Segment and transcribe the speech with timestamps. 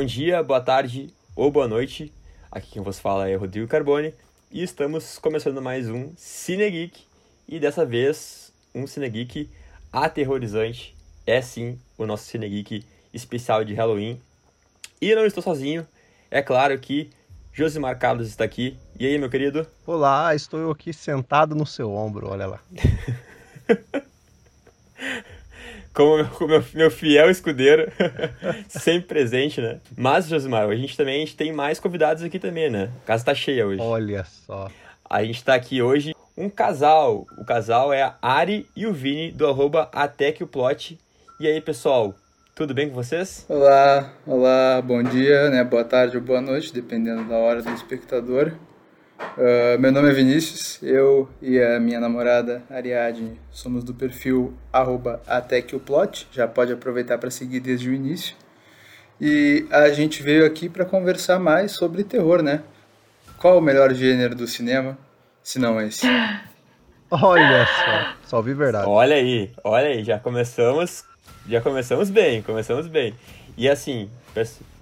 [0.00, 2.10] Bom dia, boa tarde ou boa noite.
[2.50, 4.14] Aqui quem vos fala é Rodrigo Carbone
[4.50, 7.02] e estamos começando mais um Cine Geek
[7.46, 9.50] e dessa vez um Cine Geek
[9.92, 10.96] aterrorizante.
[11.26, 12.82] É sim o nosso Cine Geek
[13.12, 14.18] especial de Halloween.
[15.02, 15.86] E não estou sozinho,
[16.30, 17.10] é claro que
[17.52, 18.78] Josimar Carlos está aqui.
[18.98, 19.66] E aí, meu querido?
[19.86, 22.60] Olá, estou aqui sentado no seu ombro, olha lá.
[25.92, 27.90] como meu, meu fiel escudeiro,
[28.68, 29.80] sempre presente, né?
[29.96, 32.90] Mas, Josimar, a gente também a gente tem mais convidados aqui também, né?
[33.04, 33.80] A casa tá cheia hoje.
[33.80, 34.70] Olha só.
[35.08, 37.26] A gente tá aqui hoje um casal.
[37.36, 40.98] O casal é a Ari e o Vini, do arroba Até Que O Plot.
[41.38, 42.14] E aí, pessoal,
[42.54, 43.44] tudo bem com vocês?
[43.48, 45.64] Olá, olá, bom dia, né?
[45.64, 48.52] Boa tarde ou boa noite, dependendo da hora do espectador.
[49.20, 55.22] Uh, meu nome é Vinícius, eu e a minha namorada Ariadne somos do perfil arroba
[55.26, 58.34] até que o plot, já pode aproveitar para seguir desde o início.
[59.20, 62.62] E a gente veio aqui para conversar mais sobre terror, né?
[63.38, 64.96] Qual o melhor gênero do cinema,
[65.42, 66.06] se não esse?
[67.10, 68.88] Olha só, só ouvi verdade.
[68.88, 71.04] Olha aí, olha aí, já começamos,
[71.46, 73.14] já começamos bem, começamos bem.
[73.56, 74.08] E assim,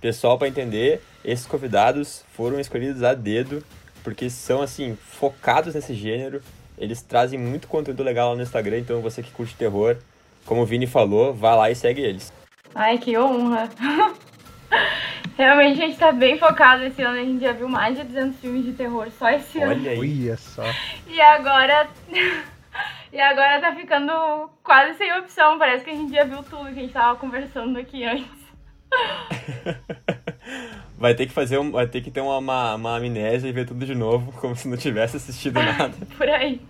[0.01, 3.65] pessoal para entender, esses convidados foram escolhidos a dedo
[4.09, 6.41] porque são, assim, focados nesse gênero.
[6.79, 9.99] Eles trazem muito conteúdo legal lá no Instagram, então você que curte terror,
[10.47, 12.33] como o Vini falou, vá lá e segue eles.
[12.75, 13.69] Ai, que honra!
[15.37, 18.41] Realmente a gente tá bem focado esse ano, a gente já viu mais de 200
[18.41, 19.83] filmes de terror só esse Olha ano.
[19.83, 20.37] Olha aí.
[20.39, 20.65] só.
[21.07, 21.87] E agora...
[23.13, 26.79] e agora tá ficando quase sem opção, parece que a gente já viu tudo que
[26.79, 28.49] a gente tava conversando aqui antes.
[30.99, 33.67] vai ter que fazer um, vai ter que ter uma, uma, uma amnésia e ver
[33.67, 35.95] tudo de novo, como se não tivesse assistido nada.
[36.17, 36.61] Por aí.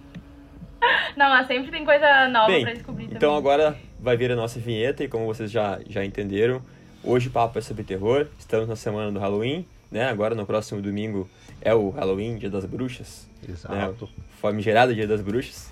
[1.16, 3.16] Não, mas sempre tem coisa nova Bem, pra descobrir também.
[3.16, 6.62] Então agora vai vir a nossa vinheta e como vocês já, já entenderam,
[7.02, 8.26] hoje o papo é sobre terror.
[8.38, 10.08] Estamos na semana do Halloween, né?
[10.08, 11.28] Agora no próximo domingo
[11.60, 13.28] é o Halloween, Dia das Bruxas.
[13.48, 14.04] Exato.
[14.04, 14.10] Né?
[14.40, 15.70] Famigerado Dia das Bruxas.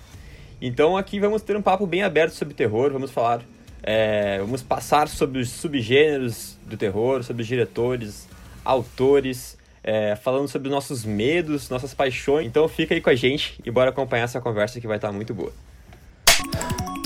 [0.61, 3.41] Então aqui vamos ter um papo bem aberto sobre terror, vamos falar,
[3.83, 8.27] é, vamos passar sobre os subgêneros do terror, sobre os diretores,
[8.67, 12.45] autores, é, falando sobre nossos medos, nossas paixões.
[12.45, 15.33] Então fica aí com a gente e bora acompanhar essa conversa que vai estar muito
[15.33, 15.53] boa.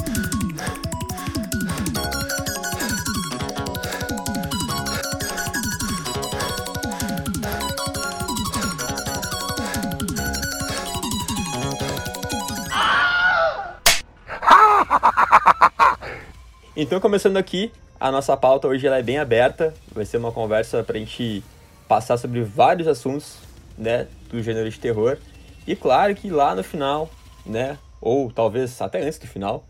[16.74, 17.72] Então, começando aqui,
[18.02, 21.44] a nossa pauta hoje ela é bem aberta, vai ser uma conversa para a gente
[21.88, 23.38] passar sobre vários assuntos
[23.78, 25.20] né, do gênero de terror.
[25.68, 27.12] E claro que lá no final,
[27.46, 29.64] né, ou talvez até antes do final,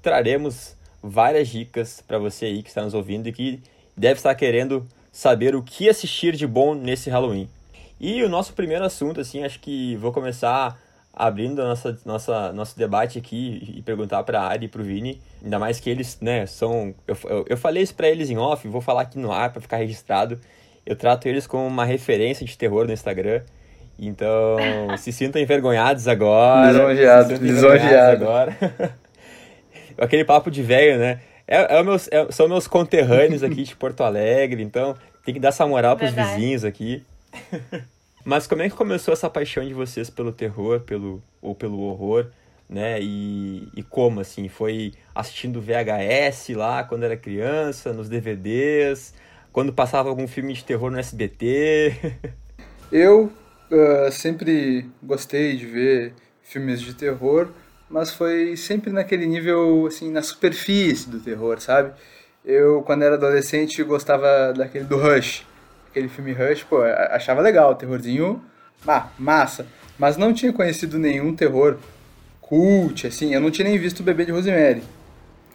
[0.00, 3.62] traremos várias dicas para você aí que está nos ouvindo e que
[3.94, 7.50] deve estar querendo saber o que assistir de bom nesse Halloween.
[8.00, 10.80] E o nosso primeiro assunto, assim, acho que vou começar
[11.16, 14.84] abrindo a nossa, nossa, nosso debate aqui e perguntar para a Ari e para o
[14.84, 16.94] Vini, ainda mais que eles, né, são...
[17.06, 19.60] Eu, eu, eu falei isso para eles em off, vou falar aqui no ar para
[19.60, 20.38] ficar registrado.
[20.84, 23.42] Eu trato eles como uma referência de terror no Instagram.
[23.98, 24.56] Então,
[24.98, 26.72] se sintam envergonhados agora.
[26.72, 28.22] Lisonjeados, lisonjeados.
[28.22, 28.56] agora.
[29.96, 31.20] Aquele papo de velho, né?
[31.46, 35.50] É, é meus, é, são meus conterrâneos aqui de Porto Alegre, então tem que dar
[35.50, 36.36] essa moral pros Verdade.
[36.36, 37.04] vizinhos aqui.
[38.24, 42.28] Mas como é que começou essa paixão de vocês pelo terror, pelo ou pelo horror,
[42.66, 42.98] né?
[43.00, 44.48] E, e como assim?
[44.48, 49.12] Foi assistindo VHS lá quando era criança, nos DVDs,
[49.52, 51.94] quando passava algum filme de terror no SBT?
[52.90, 53.30] Eu
[53.70, 57.50] uh, sempre gostei de ver filmes de terror,
[57.90, 61.92] mas foi sempre naquele nível assim na superfície do terror, sabe?
[62.42, 65.44] Eu quando era adolescente gostava daquele do Rush
[65.94, 68.42] aquele filme Rush, pô, achava legal, terrorzinho,
[68.86, 69.64] ah, massa.
[69.96, 71.78] Mas não tinha conhecido nenhum terror
[72.40, 74.82] cult, assim, eu não tinha nem visto o Bebê de Rosemary.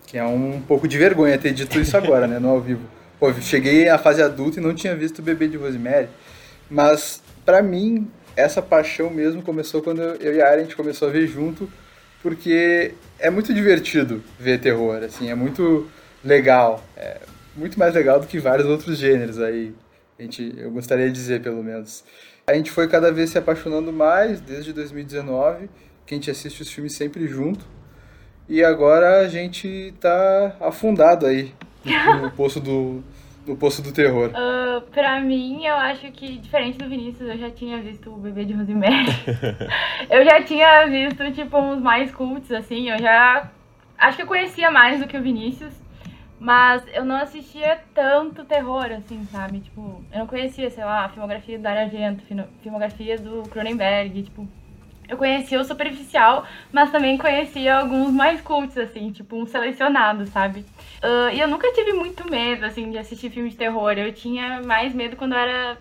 [0.08, 2.82] Que é um pouco de vergonha ter dito isso agora, né, no ao vivo.
[3.20, 6.08] Pô, cheguei à fase adulta e não tinha visto o Bebê de Rosemary.
[6.72, 11.10] Mas, para mim, essa paixão mesmo começou quando eu e a Ari, a gente começou
[11.10, 11.70] a ver junto,
[12.24, 15.90] porque é muito divertido ver terror, assim, é muito
[16.24, 16.82] legal.
[16.96, 17.18] É
[17.56, 19.74] muito mais legal do que vários outros gêneros aí,
[20.19, 22.04] a gente, eu gostaria de dizer, pelo menos.
[22.45, 25.69] A gente foi cada vez se apaixonando mais, desde 2019,
[26.06, 27.66] que a gente assiste os filmes sempre junto.
[28.48, 31.54] E agora a gente tá afundado aí
[32.21, 33.01] no poço do,
[33.48, 34.31] no poço do terror.
[34.31, 38.44] Uh, pra mim, eu acho que, diferente do Vinícius, eu já tinha visto o Bebê
[38.44, 39.06] de Rosemary.
[40.10, 42.89] eu já tinha visto, tipo, uns mais cultos, assim.
[42.89, 43.50] Eu já...
[43.98, 45.74] Acho que eu conhecia mais do que o Vinícius.
[46.40, 49.60] Mas eu não assistia tanto terror, assim, sabe?
[49.60, 52.24] Tipo, eu não conhecia, sei lá, a filmografia do Argento,
[52.62, 54.48] filmografia do Cronenberg, tipo...
[55.08, 60.60] Eu conhecia o superficial, mas também conhecia alguns mais cultos, assim, tipo, um selecionado, sabe?
[61.04, 63.94] Uh, e eu nunca tive muito medo, assim, de assistir filme de terror.
[63.94, 65.78] Eu tinha mais medo quando eu era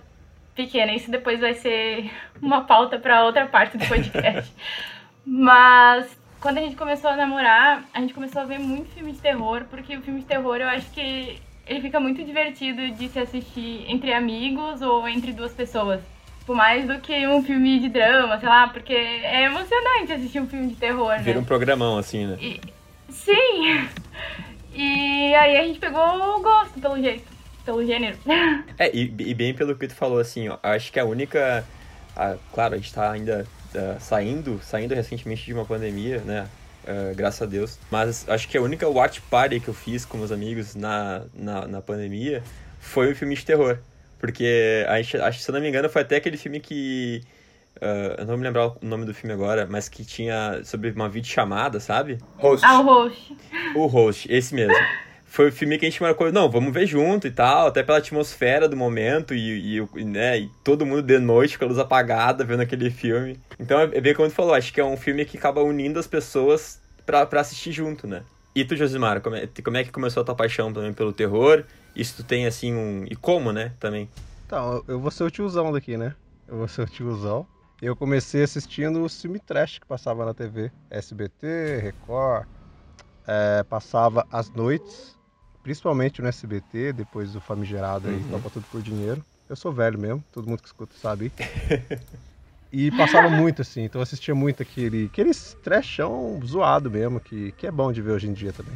[0.54, 0.94] pequena.
[0.94, 2.10] Isso depois vai ser
[2.40, 4.50] uma pauta para outra parte do podcast.
[5.24, 9.18] mas quando a gente começou a namorar, a gente começou a ver muito filme de
[9.18, 13.18] terror, porque o filme de terror eu acho que ele fica muito divertido de se
[13.18, 16.00] assistir entre amigos ou entre duas pessoas.
[16.46, 20.46] Por mais do que um filme de drama, sei lá, porque é emocionante assistir um
[20.46, 21.18] filme de terror, né?
[21.18, 22.38] Vira um programão, assim, né?
[22.40, 22.60] E,
[23.10, 23.86] sim!
[24.72, 27.24] E aí a gente pegou o gosto, pelo jeito,
[27.64, 28.16] pelo gênero.
[28.78, 31.66] É, e, e bem pelo que tu falou, assim, ó, acho que a única...
[32.16, 36.48] A, claro, a gente tá ainda uh, saindo, saindo recentemente de uma pandemia, né?
[36.84, 37.78] Uh, graças a Deus.
[37.90, 41.66] Mas acho que a única watch party que eu fiz com meus amigos na, na,
[41.66, 42.42] na pandemia
[42.80, 43.78] foi o filme de terror.
[44.18, 47.22] Porque, a gente, acho se eu não me engano, foi até aquele filme que.
[47.76, 50.90] Uh, eu não vou me lembrar o nome do filme agora, mas que tinha sobre
[50.90, 52.18] uma videochamada, sabe?
[52.36, 52.66] Host.
[52.66, 53.36] Ah, o host.
[53.76, 54.74] O host, esse mesmo
[55.28, 57.98] foi o filme que a gente marcou, não, vamos ver junto e tal, até pela
[57.98, 62.44] atmosfera do momento e, e, né, e todo mundo de noite com a luz apagada
[62.44, 63.38] vendo aquele filme.
[63.60, 66.06] Então é bem como tu falou, acho que é um filme que acaba unindo as
[66.06, 68.22] pessoas pra, pra assistir junto, né?
[68.54, 71.62] E tu, Josimar, como é, como é que começou a tua paixão também pelo terror?
[71.94, 73.04] Se tu tem assim um.
[73.08, 73.72] E como, né?
[73.78, 74.08] Também.
[74.46, 76.14] Então, eu vou ser o tiozão daqui, né?
[76.48, 77.46] Eu vou ser o tiozão.
[77.80, 80.72] Eu comecei assistindo o filme trash que passava na TV.
[80.90, 82.46] SBT, Record.
[83.26, 85.17] É, passava às noites
[85.68, 88.30] principalmente no SBT, depois do famigerado aí, uhum.
[88.30, 89.22] topa tudo por dinheiro.
[89.50, 91.30] Eu sou velho mesmo, todo mundo que escuta sabe.
[92.72, 95.30] e passava muito assim, então eu assistia muito aquele, aquele
[95.62, 98.72] trashão zoado mesmo, que, que é bom de ver hoje em dia também.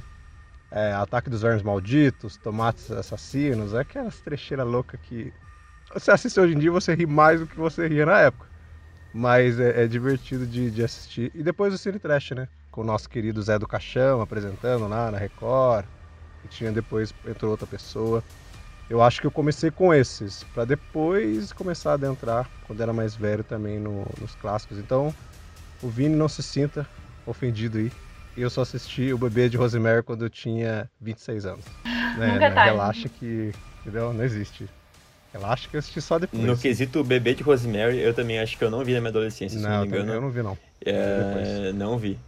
[0.70, 5.32] É, Ataque dos Vermes Malditos, Tomates Assassinos, é aquelas trecheiras loucas que
[5.94, 8.46] você assiste hoje em dia você ri mais do que você ria na época.
[9.14, 11.32] Mas é, é divertido de, de, assistir.
[11.34, 12.48] E depois o Cine Trash, né?
[12.70, 15.86] Com o nosso querido Zé do Caixão apresentando lá na Record
[16.44, 18.22] e tinha depois entrou outra pessoa.
[18.90, 23.14] Eu acho que eu comecei com esses, para depois começar a adentrar, quando era mais
[23.14, 24.78] velho também, no, nos clássicos.
[24.78, 25.14] Então,
[25.82, 26.86] o Vini não se sinta
[27.26, 27.90] ofendido aí.
[28.36, 31.64] Eu só assisti o Bebê de Rosemary quando eu tinha 26 anos.
[32.12, 32.64] Né, Nunca né?
[32.64, 34.12] Relaxa que, entendeu?
[34.12, 34.68] Não existe.
[35.32, 36.42] Relaxa que eu assisti só depois.
[36.42, 39.58] No quesito Bebê de Rosemary, eu também acho que eu não vi na minha adolescência,
[39.58, 40.12] se não, não me engano.
[40.12, 40.58] Eu não vi, não.
[40.84, 41.72] É...
[41.72, 42.18] Não vi.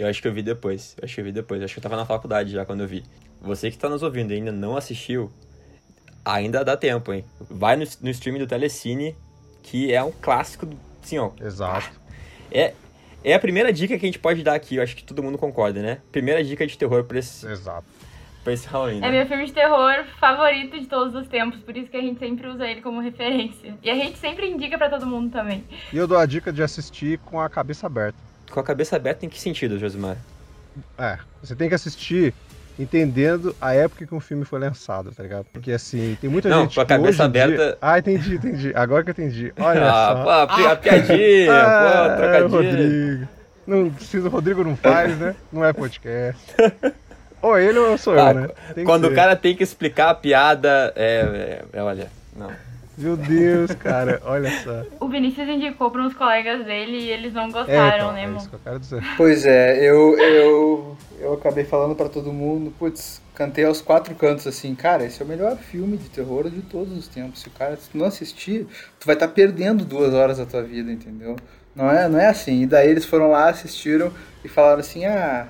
[0.00, 0.96] Eu acho que eu vi depois.
[0.98, 1.60] Eu acho que eu vi depois.
[1.60, 3.02] Eu acho que eu tava na faculdade já quando eu vi.
[3.42, 5.30] Você que está nos ouvindo e ainda não assistiu,
[6.24, 7.22] ainda dá tempo, hein?
[7.38, 9.14] Vai no, no stream do Telecine,
[9.62, 10.66] que é um clássico,
[11.02, 11.32] assim, ó.
[11.38, 12.00] Exato.
[12.50, 12.72] É,
[13.22, 15.36] é a primeira dica que a gente pode dar aqui, eu acho que todo mundo
[15.36, 15.98] concorda, né?
[16.10, 17.84] Primeira dica de terror pra esse, Exato.
[18.42, 19.00] pra esse Halloween.
[19.00, 19.08] Né?
[19.08, 22.18] É meu filme de terror favorito de todos os tempos, por isso que a gente
[22.18, 23.74] sempre usa ele como referência.
[23.82, 25.62] E a gente sempre indica para todo mundo também.
[25.92, 28.29] E eu dou a dica de assistir com a cabeça aberta.
[28.50, 30.16] Com a cabeça aberta em que sentido, Josimar?
[30.98, 32.34] É, você tem que assistir
[32.78, 35.46] entendendo a época que um filme foi lançado, tá ligado?
[35.52, 36.74] Porque assim, tem muita não, gente.
[36.74, 37.56] Com a cabeça aberta.
[37.56, 37.78] Dia...
[37.80, 38.72] Ah, entendi, entendi.
[38.74, 39.52] Agora que eu entendi.
[39.58, 40.22] Olha ah, só.
[40.22, 42.48] Pô, a, piadinha, ah, pô, trocadilho.
[42.48, 43.28] Rodrigo.
[43.66, 45.34] Não, se o Rodrigo não faz, né?
[45.52, 46.40] Não é podcast.
[47.42, 48.48] ou ele ou sou ah, eu, né?
[48.74, 52.50] Tem quando o cara tem que explicar a piada, é, é, é olha, não.
[53.00, 54.84] Meu Deus, cara, olha só.
[55.00, 58.36] O Vinícius indicou para uns colegas dele e eles não gostaram, é, então, né, é
[58.36, 59.02] isso que eu quero dizer.
[59.16, 64.46] Pois é, eu, eu, eu acabei falando para todo mundo, putz, cantei aos quatro cantos
[64.46, 67.40] assim, cara, esse é o melhor filme de terror de todos os tempos.
[67.40, 68.66] Se o cara não assistir,
[68.98, 71.36] tu vai estar tá perdendo duas horas da tua vida, entendeu?
[71.74, 72.62] Não é, não é assim.
[72.62, 74.12] E daí eles foram lá, assistiram
[74.44, 75.48] e falaram assim, ah,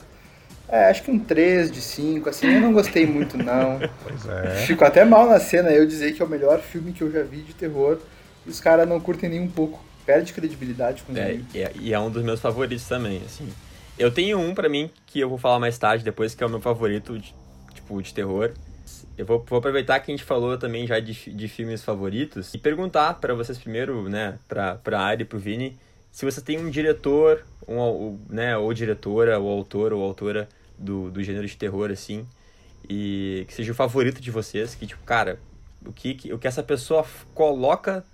[0.71, 3.81] é, acho que um 3 de 5, assim, eu não gostei muito, não.
[4.03, 4.67] Pois é.
[4.67, 7.23] Fico até mal na cena eu dizer que é o melhor filme que eu já
[7.23, 7.99] vi de terror
[8.47, 9.83] e os caras não curtem nem um pouco.
[10.07, 13.49] Perde credibilidade com é, é, E é um dos meus favoritos também, assim.
[13.99, 16.50] Eu tenho um para mim que eu vou falar mais tarde, depois, que é o
[16.50, 17.35] meu favorito, de,
[17.75, 18.53] tipo, de terror.
[19.19, 22.59] Eu vou, vou, aproveitar que a gente falou também já de, de filmes favoritos e
[22.59, 25.79] perguntar para vocês primeiro, né, pra, pra Ari e pro Vini,
[26.11, 30.49] se você tem um diretor, um, né, ou diretora, ou autor, ou autora
[30.80, 32.26] do, do gênero de terror, assim,
[32.88, 35.38] e que seja o favorito de vocês, que, tipo, cara,
[35.84, 38.04] o que, o que essa pessoa coloca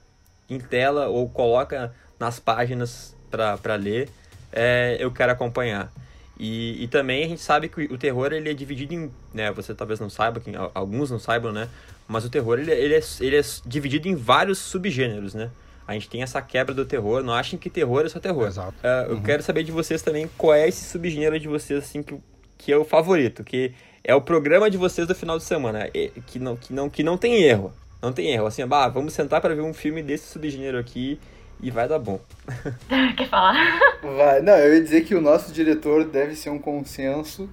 [0.49, 4.09] em tela ou coloca nas páginas para ler,
[4.53, 5.93] é, eu quero acompanhar.
[6.39, 9.11] E, e também a gente sabe que o terror ele é dividido em.
[9.33, 11.69] Né, você talvez não saiba, quem, alguns não saibam, né?
[12.07, 15.51] Mas o terror ele, ele, é, ele é dividido em vários subgêneros, né?
[15.89, 17.23] A gente tem essa quebra do terror.
[17.23, 18.47] Não achem que terror é só terror.
[18.49, 18.75] Exato.
[18.83, 19.23] Uh, eu uhum.
[19.23, 22.19] quero saber de vocês também qual é esse subgênero de vocês, assim, que,
[22.59, 23.73] que é o favorito, que
[24.03, 27.03] é o programa de vocês do final de semana, é, que não, que não, que
[27.03, 27.73] não tem erro.
[28.01, 28.47] Não tem erro.
[28.47, 31.19] Assim, bah, vamos sentar para ver um filme desse subgênero aqui
[31.61, 32.21] e vai dar bom.
[33.17, 33.81] Quer falar?
[34.03, 34.41] Vai.
[34.43, 37.49] Não, eu ia dizer que o nosso diretor deve ser um consenso,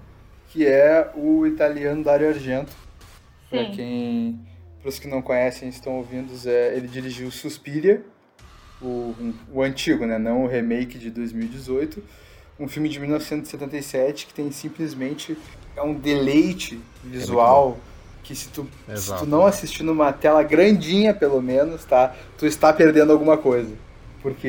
[0.49, 2.71] que é o italiano Dario Argento.
[3.49, 4.39] Para quem,
[4.81, 8.03] para os que não conhecem, estão ouvindo, é, ele dirigiu Suspiria,
[8.81, 9.15] o,
[9.51, 12.03] o antigo, né, não o remake de 2018,
[12.59, 15.37] um filme de 1977 que tem simplesmente
[15.75, 17.77] é um deleite visual.
[18.23, 22.15] Que se tu, se tu não assistir numa tela grandinha, pelo menos, tá?
[22.37, 23.73] Tu está perdendo alguma coisa.
[24.21, 24.47] Porque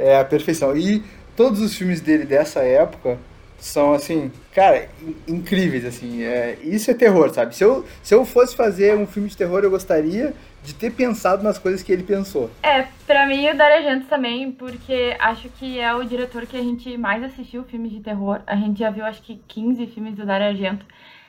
[0.00, 0.76] é a perfeição.
[0.76, 1.02] E
[1.34, 3.18] todos os filmes dele dessa época
[3.58, 4.88] são, assim, cara,
[5.26, 6.22] incríveis, assim.
[6.22, 7.54] É, isso é terror, sabe?
[7.54, 11.42] Se eu, se eu fosse fazer um filme de terror, eu gostaria de ter pensado
[11.42, 12.50] nas coisas que ele pensou.
[12.62, 16.62] É, pra mim o Dario Argento também, porque acho que é o diretor que a
[16.62, 18.40] gente mais assistiu filmes de terror.
[18.46, 20.84] A gente já viu, acho que, 15 filmes do Dario Argento.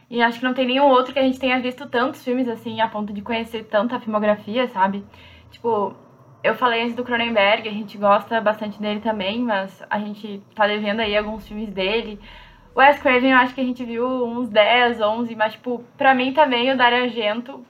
[0.09, 2.81] E acho que não tem nenhum outro que a gente tenha visto tantos filmes assim,
[2.81, 5.03] a ponto de conhecer tanta filmografia, sabe?
[5.51, 5.95] Tipo,
[6.43, 10.67] eu falei antes do Cronenberg, a gente gosta bastante dele também, mas a gente tá
[10.67, 12.19] devendo aí alguns filmes dele.
[12.75, 16.13] O Wes Craven eu acho que a gente viu uns 10, 11, mas tipo, pra
[16.13, 17.65] mim também o Dario Argento,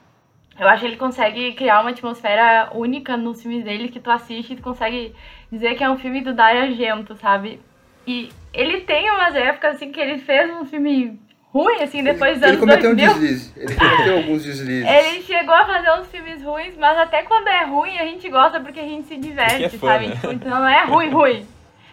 [0.58, 4.52] eu acho que ele consegue criar uma atmosfera única nos filmes dele que tu assiste
[4.52, 5.14] e tu consegue
[5.50, 7.60] dizer que é um filme do Dario Argento, sabe?
[8.06, 11.18] E ele tem umas épocas assim que ele fez um filme
[11.58, 12.74] ruim, assim, depois dos anos 2000.
[12.74, 13.52] Ele cometeu um deslize.
[13.56, 14.88] Ele cometeu alguns deslizes.
[14.88, 18.60] Ele chegou a fazer uns filmes ruins, mas até quando é ruim, a gente gosta
[18.60, 20.06] porque a gente se diverte, é fã, sabe?
[20.06, 20.14] Né?
[20.14, 21.46] Tipo, então não é ruim, ruim.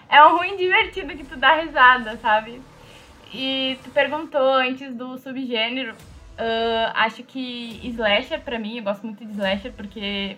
[0.07, 2.61] É um ruim divertido que tu dá risada, sabe?
[3.33, 5.93] E tu perguntou antes do subgênero.
[6.37, 10.37] Uh, acho que slasher, pra mim, eu gosto muito de slasher porque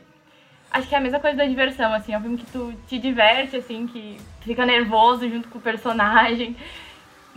[0.72, 2.98] acho que é a mesma coisa da diversão, assim, é um filme que tu te
[3.00, 6.56] diverte, assim, que fica nervoso junto com o personagem.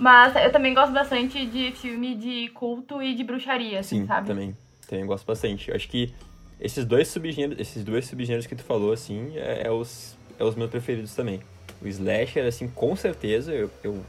[0.00, 4.26] Mas eu também gosto bastante de filme de culto e de bruxaria, assim, Sim, sabe?
[4.26, 4.56] também.
[4.88, 5.68] Também gosto bastante.
[5.68, 6.10] Eu acho que
[6.58, 10.54] esses dois subgêneros, esses dois subgêneros que tu falou, assim, é, é, os, é os
[10.54, 11.40] meus preferidos também.
[11.82, 14.02] O slasher, assim, com certeza, eu, eu,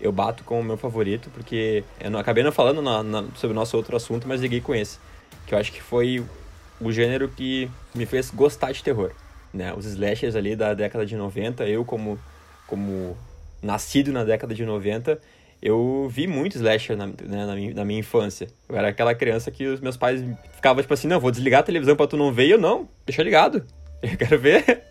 [0.00, 3.54] eu bato como meu favorito, porque eu não, acabei não falando na, na, sobre o
[3.54, 4.98] nosso outro assunto, mas liguei com esse.
[5.46, 6.24] Que eu acho que foi
[6.80, 9.12] o gênero que me fez gostar de terror.
[9.52, 9.74] Né?
[9.74, 12.18] Os slashers ali da década de 90, eu como,
[12.66, 13.14] como
[13.62, 15.18] nascido na década de 90,
[15.60, 18.48] eu vi muito slasher na, né, na, minha, na, minha, infância.
[18.68, 20.22] Eu era aquela criança que os meus pais
[20.52, 22.46] ficavam tipo assim, não, vou desligar a televisão pra tu não ver.
[22.46, 23.64] E eu, não, deixa ligado.
[24.02, 24.82] Eu quero ver,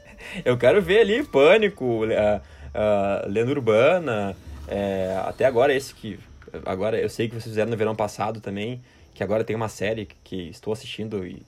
[0.43, 4.35] eu quero ver ali Pânico, uh, uh, Lenda Urbana,
[4.67, 6.19] é, até agora esse que,
[6.65, 8.81] agora eu sei que vocês fizeram no verão passado também,
[9.13, 11.43] que agora tem uma série que, estou assistindo e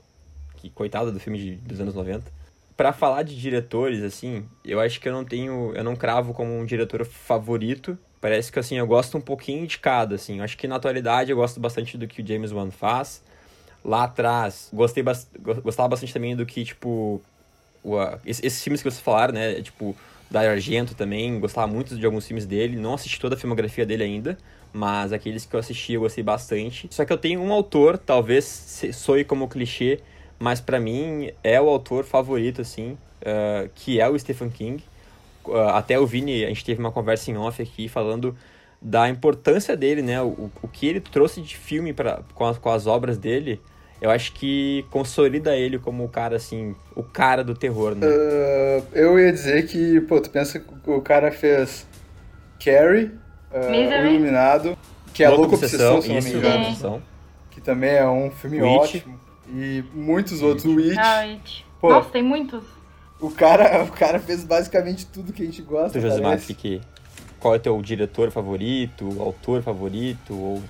[0.57, 2.31] que coitado do filme de, dos anos 90
[2.77, 5.73] para falar de diretores, assim, eu acho que eu não tenho.
[5.75, 7.97] Eu não cravo como um diretor favorito.
[8.21, 10.37] Parece que assim, eu gosto um pouquinho de cada, assim.
[10.37, 13.23] Eu acho que na atualidade eu gosto bastante do que o James Wan faz.
[13.83, 15.03] Lá atrás, gostei
[15.63, 17.19] gostava bastante também do que, tipo.
[17.83, 19.61] O, esses filmes que vocês falaram, né?
[19.61, 19.95] Tipo,
[20.29, 22.75] da Argento também, gostava muito de alguns filmes dele.
[22.75, 24.37] Não assisti toda a filmografia dele ainda,
[24.71, 26.87] mas aqueles que eu assisti eu gostei bastante.
[26.91, 29.99] Só que eu tenho um autor, talvez soe como clichê,
[30.39, 34.83] mas para mim é o autor favorito, assim, uh, que é o Stephen King.
[35.45, 38.35] Uh, até o Vini, a gente teve uma conversa em off aqui falando
[38.81, 40.21] da importância dele, né?
[40.21, 43.59] O, o que ele trouxe de filme pra, com, as, com as obras dele,
[44.01, 48.07] eu acho que consolida ele como o cara, assim, o cara do terror, né?
[48.07, 51.87] Uh, eu ia dizer que, pô, tu pensa que o cara fez
[52.63, 53.11] Carrie,
[53.51, 54.77] uh, O Iluminado,
[55.13, 57.01] que é a Louca Obsessão, se não me engano.
[57.49, 58.97] Que também é um filme Witch.
[58.97, 59.26] ótimo.
[59.49, 60.65] E muitos outros.
[60.65, 60.97] O It.
[60.99, 61.65] Ah, It.
[61.79, 62.63] Pô, Nossa, tem muitos.
[63.19, 65.99] O cara, o cara fez basicamente tudo que a gente gosta.
[65.99, 66.81] Tu, Josimar, que,
[67.39, 70.61] qual é o teu diretor favorito, autor favorito, ou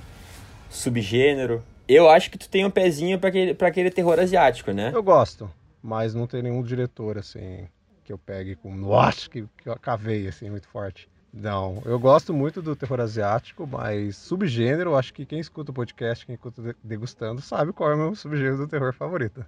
[0.69, 1.63] subgênero?
[1.87, 4.91] Eu acho que tu tem um pezinho para aquele, pra aquele terror asiático, né?
[4.93, 5.49] Eu gosto,
[5.81, 7.67] mas não tem nenhum diretor, assim,
[8.03, 8.73] que eu pegue com.
[8.75, 11.09] Nossa, que, que eu acavei, assim, muito forte.
[11.33, 16.25] Não, eu gosto muito do terror asiático, mas subgênero, acho que quem escuta o podcast,
[16.25, 19.45] quem escuta degustando, sabe qual é o meu subgênero do terror favorito.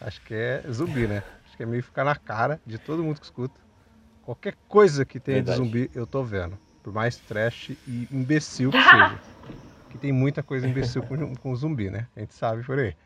[0.00, 1.22] Acho que é zumbi, né?
[1.44, 3.60] Acho que é meio ficar na cara de todo mundo que escuta.
[4.22, 5.60] Qualquer coisa que tenha Verdade.
[5.60, 6.58] de zumbi, eu tô vendo.
[6.82, 9.18] Por mais trash e imbecil que seja.
[9.90, 12.08] Que tem muita coisa imbecil com, com zumbi, né?
[12.16, 12.96] A gente sabe por aí.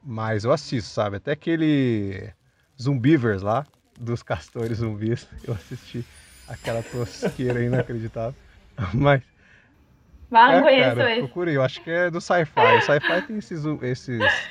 [0.00, 1.16] Mas eu assisto, sabe?
[1.16, 2.32] Até aquele
[2.80, 3.66] Zumbivers lá,
[3.98, 6.04] dos castores zumbis, eu assisti
[6.48, 8.34] aquela tosqueira inacreditável.
[8.94, 9.22] Mas.
[10.30, 11.20] Não é, conheço cara, esse.
[11.20, 12.60] Procurei, eu acho que é do sci-fi.
[12.60, 14.50] O sci-fi tem esses, esses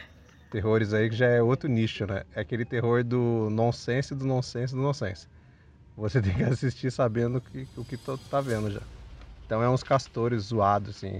[0.49, 2.23] terrores aí que já é outro nicho, né?
[2.33, 5.27] É aquele terror do nonsense, do nonsense, do nonsense.
[5.97, 8.81] Você tem que assistir sabendo que, o que tu tá vendo já.
[9.45, 11.11] Então é uns castores zoados, assim.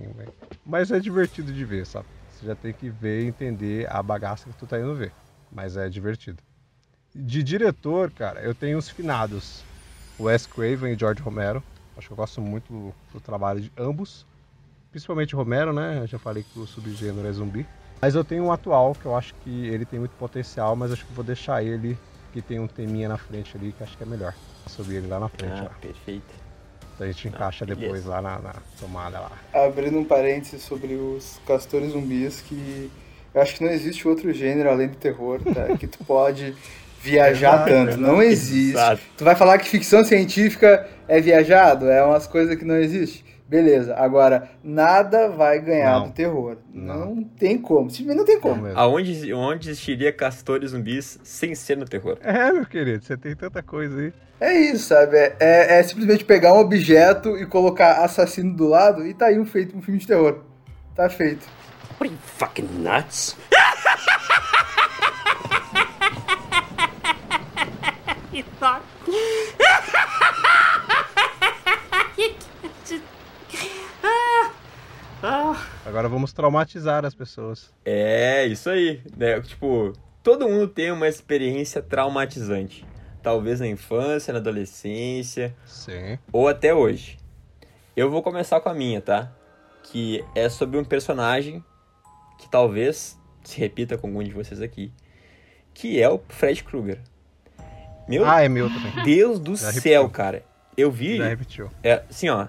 [0.65, 2.07] Mas é divertido de ver, sabe?
[2.29, 5.11] Você já tem que ver e entender a bagaça que tu tá indo ver.
[5.51, 6.41] Mas é divertido.
[7.13, 9.63] De diretor, cara, eu tenho os finados.
[10.19, 11.63] Wes Craven e George Romero.
[11.97, 14.25] Acho que eu gosto muito do trabalho de ambos.
[14.91, 15.99] Principalmente Romero, né?
[16.01, 17.65] Eu já falei que o subgênero é zumbi.
[18.01, 21.05] Mas eu tenho um atual que eu acho que ele tem muito potencial, mas acho
[21.05, 21.97] que vou deixar ele,
[22.31, 24.33] que tem um teminha na frente ali, que acho que é melhor.
[24.67, 25.59] Subir ele lá na frente.
[25.61, 25.79] Ah, ó.
[25.79, 26.43] perfeito.
[26.93, 29.31] Então a gente encaixa Ah, depois lá na, na tomada lá.
[29.53, 32.91] Abrindo um parênteses sobre os castores zumbis, que
[33.33, 35.75] eu acho que não existe outro gênero além do terror, tá?
[35.77, 36.55] que tu pode
[37.03, 37.97] viajar tanto.
[37.97, 38.71] Não existe.
[38.71, 39.01] Exato.
[39.17, 41.89] Tu vai falar que ficção científica é viajado?
[41.89, 43.25] É umas coisas que não existe?
[43.47, 43.93] Beleza.
[43.95, 46.07] Agora, nada vai ganhar Não.
[46.07, 46.57] do terror.
[46.73, 47.15] Não.
[47.15, 47.89] Não, tem como.
[47.89, 48.63] Simplesmente não tem como.
[48.63, 48.79] mesmo.
[48.79, 52.17] Aonde, onde existiria castores zumbis sem ser no terror?
[52.23, 54.13] É, meu querido, você tem tanta coisa aí.
[54.39, 55.15] É isso, sabe?
[55.17, 59.37] É, é- é simplesmente pegar um objeto e colocar assassino do lado e tá aí
[59.37, 60.39] um feito um filme de terror.
[60.95, 61.45] Tá feito.
[61.99, 63.35] What are you fucking nuts?
[75.21, 75.55] Ah.
[75.85, 77.71] Agora vamos traumatizar as pessoas.
[77.85, 79.01] É, isso aí.
[79.15, 79.39] Né?
[79.41, 82.85] Tipo, todo mundo tem uma experiência traumatizante.
[83.21, 86.17] Talvez na infância, na adolescência, Sim.
[86.31, 87.19] ou até hoje.
[87.95, 89.31] Eu vou começar com a minha, tá?
[89.83, 91.63] Que é sobre um personagem
[92.39, 94.91] que talvez se repita com algum de vocês aqui.
[95.73, 96.99] Que é o Fred Krueger.
[98.07, 99.03] Meu Ah, é meu também.
[99.03, 100.09] Deus do Já céu, repetiu.
[100.09, 100.43] cara.
[100.75, 101.17] Eu vi.
[101.17, 101.71] Já repetiu.
[101.83, 102.47] É, assim, ó.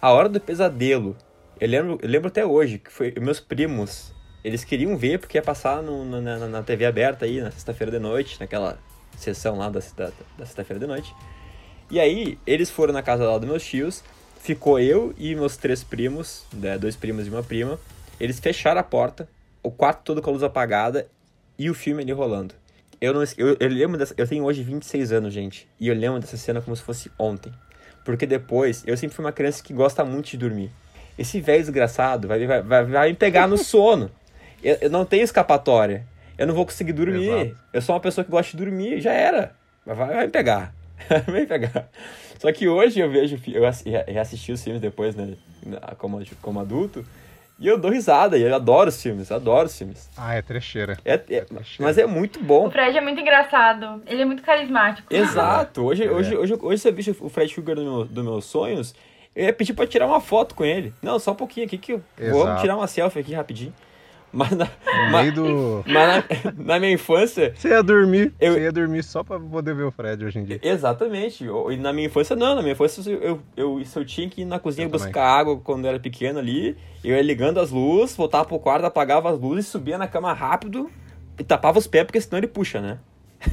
[0.00, 1.16] A Hora do Pesadelo.
[1.60, 4.14] Eu lembro, eu lembro até hoje que foi meus primos.
[4.42, 7.98] Eles queriam ver porque ia passar no- na, na TV aberta aí, na sexta-feira de
[7.98, 8.78] noite, naquela
[9.18, 10.06] sessão lá da, da,
[10.38, 11.14] da sexta-feira de noite.
[11.90, 14.02] E aí, eles foram na casa lá dos meus tios.
[14.40, 17.78] Ficou eu e meus três primos, né, dois primos e uma prima.
[18.18, 19.28] Eles fecharam a porta,
[19.62, 21.06] o quarto todo com a luz apagada
[21.58, 22.54] e o filme ali rolando.
[23.00, 26.20] Eu, não, eu, eu lembro dessa, eu tenho hoje 26 anos, gente, e eu lembro
[26.20, 27.52] dessa cena como se fosse ontem.
[28.04, 30.70] Porque depois, eu sempre fui uma criança que gosta muito de dormir.
[31.18, 34.10] Esse velho desgraçado vai, vai, vai, vai me pegar no sono.
[34.62, 36.06] Eu, eu não tenho escapatória.
[36.36, 37.28] Eu não vou conseguir dormir.
[37.28, 37.56] Exato.
[37.72, 39.54] Eu sou uma pessoa que gosta de dormir, já era.
[39.84, 40.74] Vai, vai me pegar.
[41.26, 41.88] vai me pegar.
[42.38, 45.34] Só que hoje eu vejo, eu assi- reassisti os filmes depois, né,
[45.98, 47.04] como, como adulto,
[47.60, 50.08] e eu dou risada, e eu adoro os filmes, eu adoro os filmes.
[50.16, 50.96] Ah, é trecheira.
[51.04, 51.46] É, é-
[51.78, 52.66] mas é muito bom.
[52.66, 54.02] O Fred é muito engraçado.
[54.06, 55.06] Ele é muito carismático.
[55.14, 55.84] Exato.
[55.84, 56.10] Hoje, É.
[56.10, 58.94] hoje, hoje, hoje, se eu visse o Fred Krueger do meu, dos meus sonhos,
[59.36, 60.92] eu ia pedir pra tirar uma foto com ele.
[61.02, 62.60] Não, só um pouquinho aqui que eu vou Exato.
[62.62, 63.74] tirar uma selfie aqui rapidinho.
[64.32, 64.68] Mas na,
[65.10, 65.82] mas, do.
[65.88, 66.24] mas
[66.56, 68.32] na, na minha infância, Você ia dormir.
[68.40, 70.60] Eu- Você ia dormir só pra poder ver o Fred hoje em dia.
[70.62, 71.44] exatamente.
[71.44, 72.54] E na minha infância, não.
[72.54, 75.56] Na minha infância, eu, eu, se eu tinha que ir na cozinha Eu buscar água
[75.58, 79.38] quando eu era pequeno ali, eu ia ligando as luzes, voltava pro quarto, apagava as
[79.40, 80.88] luzes, subia na cama rápido
[81.36, 82.98] e tapava os pés, porque senão ele puxa, né?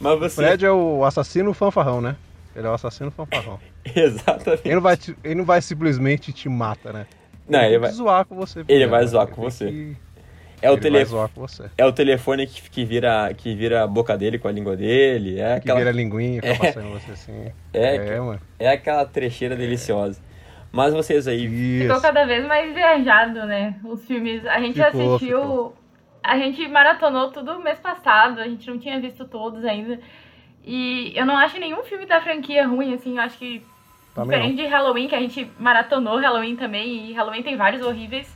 [0.00, 0.36] Mas O você.
[0.36, 2.16] Fred é o assassino fanfarrão, né?
[2.54, 3.58] Ele é o assassino fanfarrão.
[3.94, 4.62] Exatamente.
[4.64, 7.06] Ele não vai, ele não vai simplesmente te mata, né?
[7.48, 7.90] Não, ele que vai.
[7.90, 8.64] zoar com você.
[8.68, 9.66] Ele vai zoar com você.
[9.66, 9.96] que-
[10.62, 10.96] É o, ele tele...
[10.96, 11.68] vai zoar com você.
[11.76, 15.40] é o telefone que, que, vira, que vira a boca dele com a língua dele.
[15.40, 16.58] É Que aquela, vira linguinha, fica É.
[16.58, 17.52] passando em você assim.
[17.72, 18.40] É, é mano.
[18.58, 20.20] é aquela trecheira deliciosa.
[20.70, 21.48] Mas vocês aí.
[21.80, 22.02] Ficou Isso.
[22.02, 23.74] cada vez mais viajado, né?
[23.84, 24.46] Os filmes.
[24.46, 25.40] A gente Ficou, assistiu.
[25.40, 25.76] ficou.
[26.22, 29.98] A gente maratonou tudo mês passado, a gente não tinha visto todos ainda.
[30.64, 33.16] E eu não acho nenhum filme da franquia ruim, assim.
[33.16, 33.62] Eu acho que.
[34.14, 38.28] Também diferente de Halloween, que a gente maratonou Halloween também, e Halloween tem vários horríveis.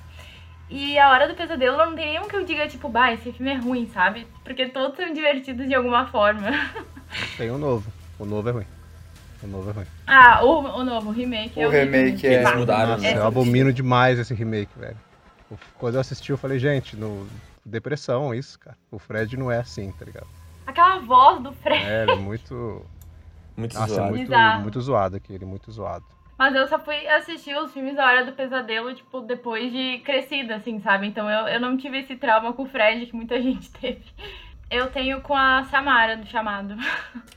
[0.69, 3.53] E A Hora do Pesadelo não tem nenhum que eu diga, tipo, bah, esse filme
[3.53, 4.27] é ruim, sabe?
[4.43, 6.49] Porque todos são divertidos de alguma forma.
[7.37, 7.89] Tem o novo.
[8.19, 8.67] O novo é ruim.
[9.43, 9.87] O novo é ruim.
[10.07, 11.61] Ah, o, o novo, o remake.
[11.61, 13.17] O é remake é- Eles mudaram, Nossa, né?
[13.17, 14.97] eu abomino demais esse remake, velho.
[15.79, 17.29] Quando eu assisti, eu falei, gente, no...
[17.65, 18.77] depressão, isso, cara.
[18.91, 20.27] O Fred não é assim, tá ligado?
[20.67, 21.85] Aquela voz do Fred.
[21.85, 22.85] É, ele é muito.
[23.57, 24.11] Muito Nossa, é zoado.
[24.11, 24.63] muito, Bizarro.
[24.63, 26.05] muito zoado aquele, muito zoado.
[26.39, 30.57] Mas eu só fui assistir os filmes da Hora do Pesadelo, tipo, depois de crescida,
[30.57, 31.07] assim, sabe?
[31.07, 34.05] Então eu, eu não tive esse trauma com o Fred que muita gente teve.
[34.71, 36.77] Eu tenho com a Samara do chamado.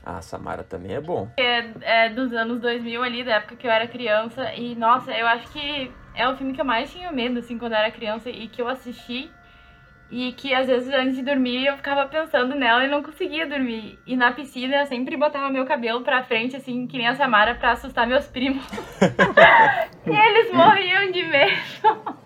[0.04, 1.28] Ah, Samara também é bom.
[1.38, 4.52] É, é dos anos 2000 ali, da época que eu era criança.
[4.54, 7.72] E, nossa, eu acho que é o filme que eu mais tinha medo, assim, quando
[7.72, 9.30] eu era criança e que eu assisti.
[10.10, 13.98] E que às vezes antes de dormir eu ficava pensando nela e não conseguia dormir.
[14.06, 17.54] E na piscina eu sempre botava meu cabelo pra frente, assim, que nem a Samara,
[17.54, 18.64] pra assustar meus primos.
[20.06, 22.18] e eles morriam de medo.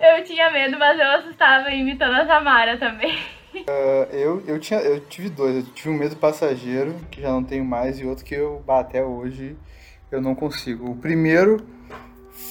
[0.00, 3.16] Eu tinha medo, mas eu assustava imitando a Samara também.
[4.12, 5.56] Eu, eu, tinha, eu tive dois.
[5.56, 9.04] Eu tive um medo passageiro, que já não tenho mais, e outro que eu, até
[9.04, 9.56] hoje,
[10.10, 10.90] eu não consigo.
[10.90, 11.64] O primeiro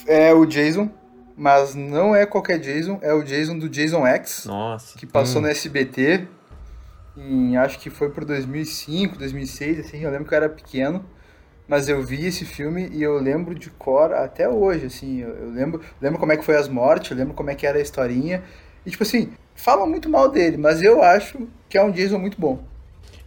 [0.07, 0.89] é o Jason,
[1.35, 4.97] mas não é qualquer Jason, é o Jason do Jason X, Nossa.
[4.97, 6.27] que passou no SBT
[7.15, 11.05] em acho que foi por 2005, 2006, assim, eu lembro que eu era pequeno,
[11.67, 15.49] mas eu vi esse filme e eu lembro de cor até hoje, assim, eu, eu
[15.51, 17.81] lembro, lembro como é que foi as mortes, eu lembro como é que era a
[17.81, 18.43] historinha,
[18.85, 22.39] e tipo assim, falam muito mal dele, mas eu acho que é um Jason muito
[22.39, 22.63] bom.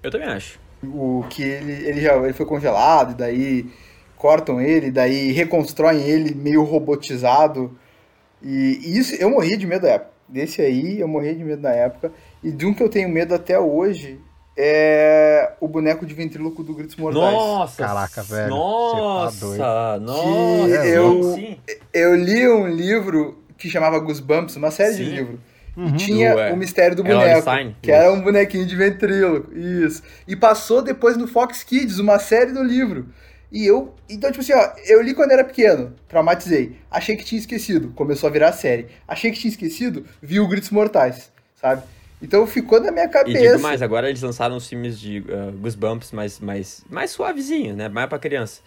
[0.02, 0.58] Eu também acho.
[0.82, 3.70] O que ele, ele já ele foi congelado, e daí
[4.16, 7.76] cortam ele, daí reconstroem ele meio robotizado.
[8.42, 10.10] E, e isso eu morri de medo da época.
[10.28, 12.12] Desse aí eu morri de medo na época.
[12.42, 14.20] E de um que eu tenho medo até hoje
[14.56, 17.32] é o boneco de ventríloco do Gritos Mortais.
[17.32, 17.82] Nossa!
[17.84, 19.56] Caraca, velho, Nossa!
[19.58, 20.06] tá doido.
[20.06, 20.82] Nossa!
[20.82, 21.58] Que eu- sim.
[21.92, 25.10] Eu li um livro que chamava Goosebumps, uma série de Sim.
[25.14, 25.40] livros.
[25.76, 25.88] Uhum.
[25.88, 27.46] E tinha é, o mistério do boneco,
[27.82, 29.52] que era um bonequinho de ventríloco.
[29.54, 30.02] Isso.
[30.26, 33.06] E passou depois no Fox Kids, uma série do livro.
[33.56, 36.76] E eu, então tipo assim, ó, eu li quando era pequeno, traumatizei.
[36.90, 38.86] Achei que tinha esquecido, começou a virar série.
[39.08, 41.82] Achei que tinha esquecido, vi o Gritos Mortais, sabe?
[42.20, 43.38] Então ficou na minha E cabeça.
[43.40, 47.88] digo mais, agora eles lançaram os filmes de uh, Goosebumps mais, mais, mais suavezinho, né?
[47.88, 48.60] Mais pra criança.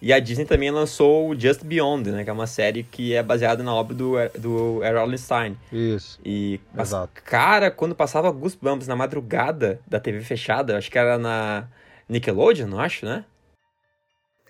[0.00, 2.24] E a Disney também lançou o Just Beyond, né?
[2.24, 5.56] Que é uma série que é baseada na obra do, do Errol Stein.
[5.72, 6.18] Isso.
[6.24, 7.22] E, mas, Exato.
[7.24, 11.68] cara, quando passava Goosebumps na madrugada da TV fechada, acho que era na
[12.08, 13.24] Nickelodeon, não acho, né?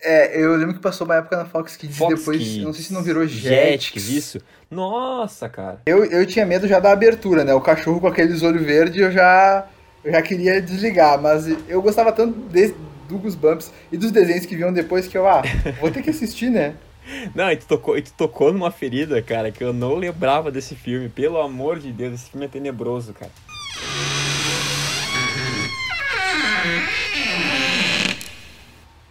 [0.03, 2.73] É, eu lembro que passou uma época na Fox Kids Fox e depois, Kids, não
[2.73, 4.09] sei se não virou Jetix, Jetix.
[4.09, 4.39] isso.
[4.69, 5.79] Nossa, cara.
[5.85, 7.53] Eu, eu tinha medo já da abertura, né?
[7.53, 9.65] O cachorro com aqueles olhos verdes eu já,
[10.03, 12.73] eu já queria desligar, mas eu gostava tanto de,
[13.07, 15.41] do Goosebumps e dos desenhos que vinham depois que eu, ah,
[15.79, 16.75] vou ter que assistir, né?
[17.35, 20.75] Não, e tu, tocou, e tu tocou numa ferida, cara, que eu não lembrava desse
[20.75, 21.09] filme.
[21.09, 23.31] Pelo amor de Deus, esse filme é tenebroso, cara.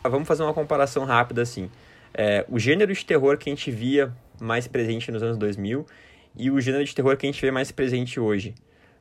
[0.05, 1.71] Vamos fazer uma comparação rápida assim.
[2.13, 5.87] É, o gênero de terror que a gente via mais presente nos anos 2000
[6.37, 8.55] e o gênero de terror que a gente vê mais presente hoje,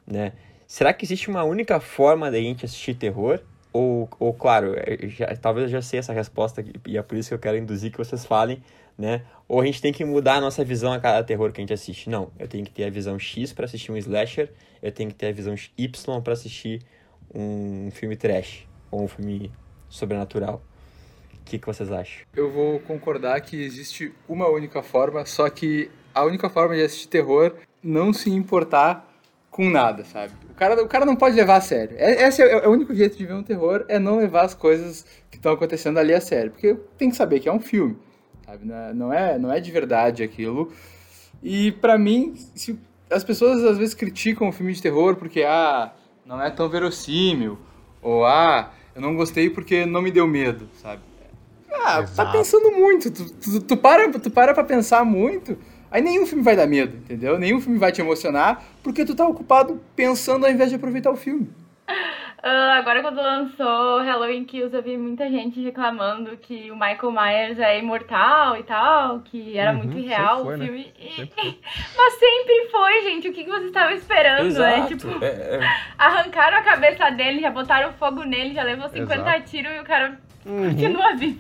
[0.06, 0.34] né?
[0.68, 3.40] Será que existe uma única forma da gente assistir terror?
[3.74, 7.30] Ou, ou claro, é, já- talvez eu já sei essa resposta e é por isso
[7.30, 8.62] que eu quero induzir que vocês falem,
[8.98, 9.24] né?
[9.48, 11.74] Ou a gente tem que mudar a nossa visão a cada terror que a gente
[11.74, 12.10] assiste.
[12.10, 15.16] Não, eu tenho que ter a visão X para assistir um slasher, eu tenho que
[15.16, 16.82] ter a visão Y para assistir
[17.34, 19.52] um filme trash ou um filme
[19.90, 20.62] sobrenatural.
[21.42, 22.22] O que, que vocês acham?
[22.36, 27.08] Eu vou concordar que existe uma única forma, só que a única forma de assistir
[27.08, 29.08] terror não se importar
[29.50, 30.32] com nada, sabe?
[30.50, 31.96] O cara, o cara não pode levar a sério.
[32.00, 34.54] É- Esse é, é o único jeito de ver um terror, é não levar as
[34.54, 36.52] coisas que estão acontecendo ali a sério.
[36.52, 37.98] Porque tem que saber que é um filme,
[38.46, 38.66] sabe?
[38.66, 40.72] Não é- Não é, é de verdade aquilo.
[41.44, 45.92] E pra mim, se as pessoas às vezes criticam o filme de terror porque, ah,
[46.26, 47.58] não é tão verossímil,
[48.02, 51.02] ou ah, eu não gostei porque não me deu medo, sabe?
[51.74, 52.32] Ah, tá Exato.
[52.32, 53.12] pensando muito.
[53.12, 55.58] Tu, tu, tu para, tu para pra pensar muito,
[55.90, 57.40] aí nenhum filme vai dar medo, entendeu?
[57.40, 61.16] Nenhum filme vai te emocionar, porque tu tá ocupado pensando ao invés de aproveitar o
[61.16, 61.50] filme.
[62.44, 67.60] Ah, agora quando lançou Halloween Kills, eu vi muita gente reclamando que o Michael Myers
[67.60, 70.66] é imortal e tal, que era Uhum, muito irreal foi, o né?
[70.66, 70.94] filme.
[71.00, 71.60] E- Sempre.
[71.96, 73.30] Mas sempre foi, gente.
[73.30, 74.88] O que, que vocês estavam esperando, né?
[74.88, 75.60] Tipo, É, é,
[76.00, 79.44] arrancaram a cabeça dele, já botaram fogo nele, já levou 50 Exato.
[79.52, 80.70] tiros e o cara Uhum.
[80.70, 81.40] continua vivo.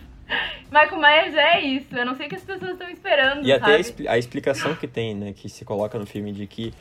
[0.71, 1.95] Michael Myers é isso.
[1.95, 3.81] Eu não sei o que as pessoas estão esperando, E até a, sabe?
[3.81, 6.73] expli- a explicação que tem, né, que se coloca no filme de que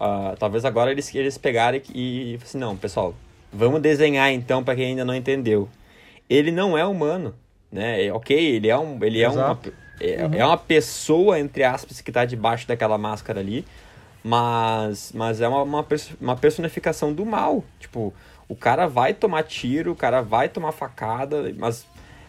[0.00, 3.14] ah, talvez agora eles, eles pegarem e, e assim, não, pessoal,
[3.52, 5.68] vamos desenhar então para quem ainda não entendeu.
[6.28, 7.34] Ele não é humano,
[7.70, 8.04] né?
[8.06, 9.72] É, ok, ele é um, ele é uma, Exato.
[10.00, 13.64] é, é uma pessoa entre aspas que tá debaixo daquela máscara ali,
[14.24, 15.86] mas mas é uma, uma,
[16.20, 17.64] uma personificação do mal.
[17.78, 18.12] Tipo,
[18.48, 21.86] o cara vai tomar tiro, o cara vai tomar facada, mas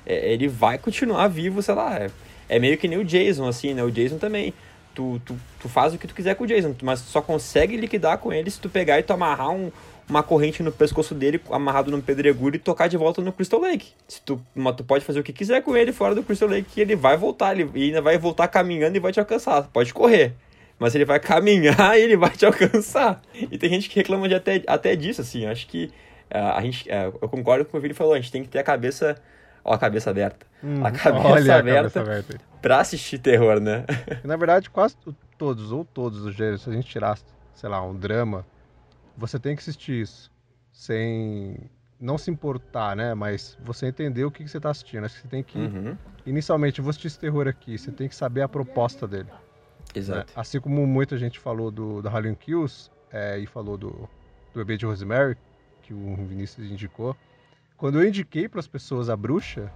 [0.07, 1.97] é, ele vai continuar vivo, sei lá.
[1.97, 2.09] É,
[2.47, 3.83] é meio que nem o Jason, assim, né?
[3.83, 4.53] O Jason também.
[4.95, 8.17] Tu, tu, tu faz o que tu quiser com o Jason, mas só consegue liquidar
[8.17, 9.71] com ele se tu pegar e tu amarrar um,
[10.09, 13.91] uma corrente no pescoço dele, amarrado num pedregulho e tocar de volta no Crystal Lake.
[14.07, 16.81] Se tu, mas tu pode fazer o que quiser com ele fora do Crystal Lake,
[16.81, 19.69] ele vai voltar, ele ainda vai voltar caminhando e vai te alcançar.
[19.71, 20.33] Pode correr.
[20.79, 23.21] Mas ele vai caminhar e ele vai te alcançar.
[23.51, 25.45] E tem gente que reclama de até, até disso, assim.
[25.45, 25.91] Acho que
[26.29, 28.43] ah, a gente, ah, eu concordo com o que o Vini falou, a gente tem
[28.43, 29.15] que ter a cabeça,
[29.67, 30.45] ó, a cabeça aberta.
[30.63, 30.85] Uhum.
[30.85, 31.89] A cabeça Olha a aberta.
[31.89, 32.39] cabeça aberta.
[32.61, 33.85] Pra assistir terror, né?
[34.23, 37.81] Na verdade, quase to- todos, ou todos os gêneros, se a gente tirasse, sei lá,
[37.83, 38.45] um drama,
[39.15, 40.31] você tem que assistir isso.
[40.71, 41.57] Sem.
[41.99, 43.13] Não se importar, né?
[43.15, 45.03] Mas você entender o que, que você tá assistindo.
[45.05, 45.57] Acho que você tem que.
[45.57, 45.97] Uhum.
[46.25, 47.77] Inicialmente, eu vou assistir esse terror aqui.
[47.77, 49.25] Você tem que saber a proposta dele.
[49.25, 49.37] né?
[49.95, 50.31] Exato.
[50.35, 54.07] Assim como muita gente falou do, do Halloween Kills é, e falou do, do
[54.59, 55.35] bebê de Rosemary,
[55.81, 57.15] que o Vinícius indicou.
[57.77, 59.71] Quando eu indiquei para as pessoas a bruxa,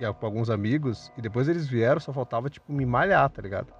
[0.00, 3.72] e alguns amigos, e depois eles vieram, só faltava, tipo, me malhar, tá ligado?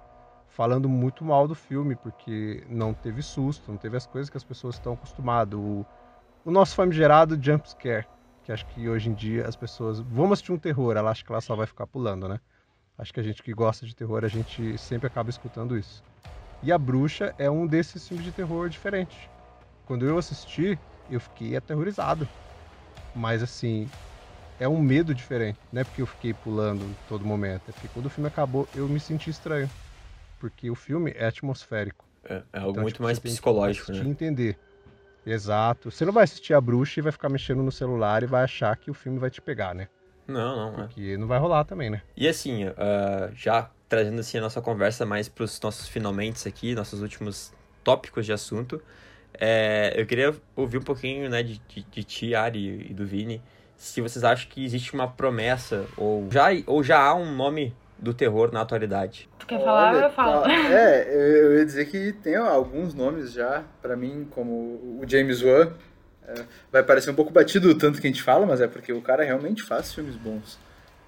[0.47, 4.43] Falando muito mal do filme, porque não teve susto, não teve as coisas que as
[4.43, 5.59] pessoas estão acostumadas.
[5.59, 5.85] O,
[6.45, 8.07] o nosso famigerado jump scare,
[8.43, 9.99] que acho que hoje em dia as pessoas.
[9.99, 12.39] Vamos assistir um terror, ela acha que ela só vai ficar pulando, né?
[12.97, 16.03] Acho que a gente que gosta de terror, a gente sempre acaba escutando isso.
[16.61, 19.29] E A Bruxa é um desses filmes de terror diferentes.
[19.85, 22.29] Quando eu assisti, eu fiquei aterrorizado.
[23.15, 23.89] Mas assim,
[24.59, 25.59] é um medo diferente.
[25.71, 27.63] Não é porque eu fiquei pulando todo momento.
[27.69, 29.69] É porque quando o filme acabou, eu me senti estranho.
[30.39, 32.05] Porque o filme é atmosférico.
[32.23, 33.99] É, é algo Então, muito tipo, mais psicológico, né?
[33.99, 34.57] entender.
[35.25, 35.91] Exato.
[35.91, 38.75] Você não vai assistir a bruxa e vai ficar mexendo no celular e vai achar
[38.77, 39.87] que o filme vai te pegar, né?
[40.27, 40.87] Não, não, é.
[40.87, 42.01] Porque não vai rolar também, né?
[42.15, 46.73] E assim, ah, já trazendo assim a nossa conversa mais para os nossos finalmente aqui,
[46.73, 48.81] nossos últimos tópicos de assunto,
[49.39, 53.41] é, eu queria ouvir um pouquinho né, de, de, de ti, Ari e do Vini,
[53.75, 58.13] se vocês acham que existe uma promessa ou já, ou já há um nome do
[58.13, 59.29] terror na atualidade.
[59.39, 60.43] Tu quer falar Olha, eu falo?
[60.43, 61.19] tá- é, eu,
[61.51, 64.53] eu ia dizer que tem alguns nomes já, pra mim, como
[64.99, 65.71] o James Wan.
[66.27, 66.33] É,
[66.71, 69.01] vai parecer um pouco batido o tanto que a gente fala, mas é porque o
[69.01, 70.59] cara realmente faz filmes bons.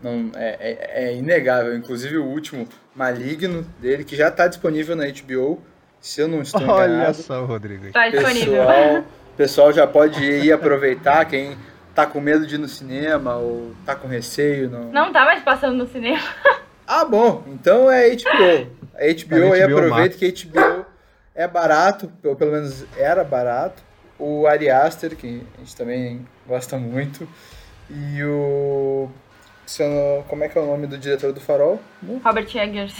[0.02, 1.76] Não, é, é, é inegável.
[1.76, 5.62] Inclusive o último, Maligno, dele, que já tá disponível na HBO,
[6.04, 7.14] se eu não estou Olha enganado.
[7.16, 7.92] só, Rodrigo.
[7.94, 8.58] Tá disponível.
[8.66, 9.04] Pessoal,
[9.38, 11.58] pessoal já pode ir aproveitar, quem
[11.96, 14.70] tá com medo de ir no cinema ou tá com receio.
[14.70, 14.92] Não...
[14.92, 16.22] Não tá mais passando no cinema.
[16.86, 18.68] Ah, bom, então é HBO.
[18.94, 20.86] A HBO Tá na aí HBO aproveita que a HBO
[21.34, 23.82] é barato, ou pelo menos era barato.
[24.20, 27.26] O Ari Aster, que a gente também gosta muito.
[27.90, 29.10] E o.
[29.80, 31.82] não- Como é que é o nome do diretor do Farol?
[32.24, 32.94] Robert Eggers.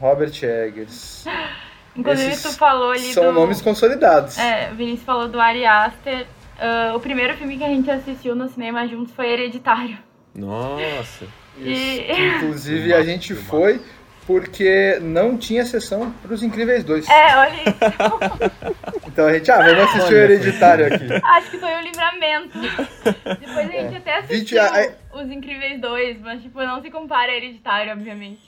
[0.00, 1.24] Robert Eggers.
[1.96, 3.32] Inclusive, Esses tu falou ali São do...
[3.32, 4.36] nomes consolidados.
[4.38, 6.26] É, o Vinícius falou do Ari Aster.
[6.58, 9.98] Ah, o primeiro filme que a gente assistiu no cinema juntos foi Hereditário.
[10.34, 11.26] Nossa!
[11.58, 12.04] E-.
[12.36, 13.80] Inclusive a gente foi
[14.26, 17.08] porque não tinha sessão para os Incríveis 2.
[17.08, 18.94] É, olha isso.
[19.06, 21.06] Então a gente, ah, vamos assistir o Olha, Hereditário aqui.
[21.22, 22.58] Acho que foi um livramento.
[22.58, 24.88] Depois a gente até assistiu a-
[25.20, 28.40] Os Incríveis 2, mas tipo, não se compara a Hereditário, obviamente.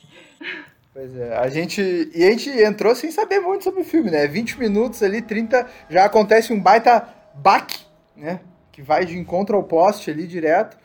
[0.96, 2.10] Pois é, a gente.
[2.14, 4.26] E a gente entrou sem saber muito sobre o filme, né?
[4.26, 7.84] 20 minutos ali, 30, já acontece um baita baque,
[8.16, 8.40] né?
[8.72, 10.78] Que vai de encontro ao poste ali direto.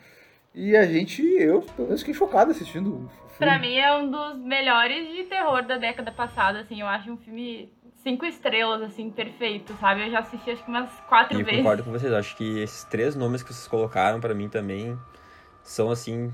[0.54, 3.38] E a gente, eu, pelo menos, fiquei chocado assistindo o filme.
[3.38, 6.82] Pra mim é um dos melhores de terror da década passada, assim.
[6.82, 7.72] Eu acho um filme
[8.02, 10.04] cinco estrelas, assim, perfeito, sabe?
[10.06, 11.60] Eu já assisti acho que umas quatro E eu vezes.
[11.60, 14.94] concordo com vocês, acho que esses três nomes que vocês colocaram pra mim também
[15.62, 16.30] são assim.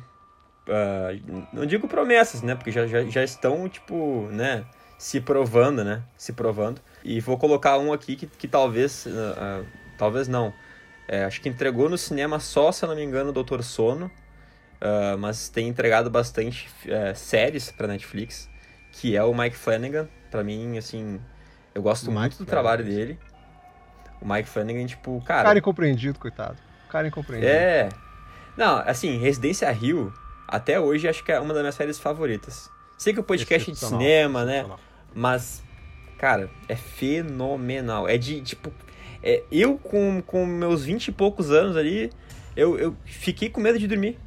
[0.68, 2.54] Ah, não digo promessas, né?
[2.54, 4.64] Porque já, já, já estão, tipo, né?
[4.98, 6.02] Se provando, né?
[6.16, 6.81] Se provando.
[7.04, 9.07] E vou colocar um aqui que, que talvez.
[9.07, 9.64] ah, ah,
[9.96, 10.52] talvez não.
[11.07, 14.11] É, acho que entregou no cinema só, se eu não me engano, o Doutor Sono.
[15.18, 18.48] mas tem entregado bastante eh, séries pra Netflix.
[18.92, 20.09] Que é o Mike Flanagan.
[20.31, 21.20] Pra mim, assim.
[21.74, 23.18] Eu gosto muito do trabalho dele.
[24.20, 25.44] O Mike Flanagan, tipo, cara.
[25.44, 26.59] Cara incompreendido, coitado.
[26.90, 27.50] Cara incompreendido.
[27.50, 27.88] É.
[28.57, 30.12] Não, assim, Residência Rio,
[30.48, 32.70] até hoje acho que é uma das minhas séries favoritas.
[32.96, 34.66] Sei que o podcast é de cinema, né?
[35.14, 35.62] Mas,
[36.16, 38.08] cara, é fenomenal.
[38.08, 38.72] É de, tipo.
[39.22, 42.11] É, eu, com, com meus 20 e poucos anos ali,
[42.56, 44.18] eu, eu fiquei com medo de dormir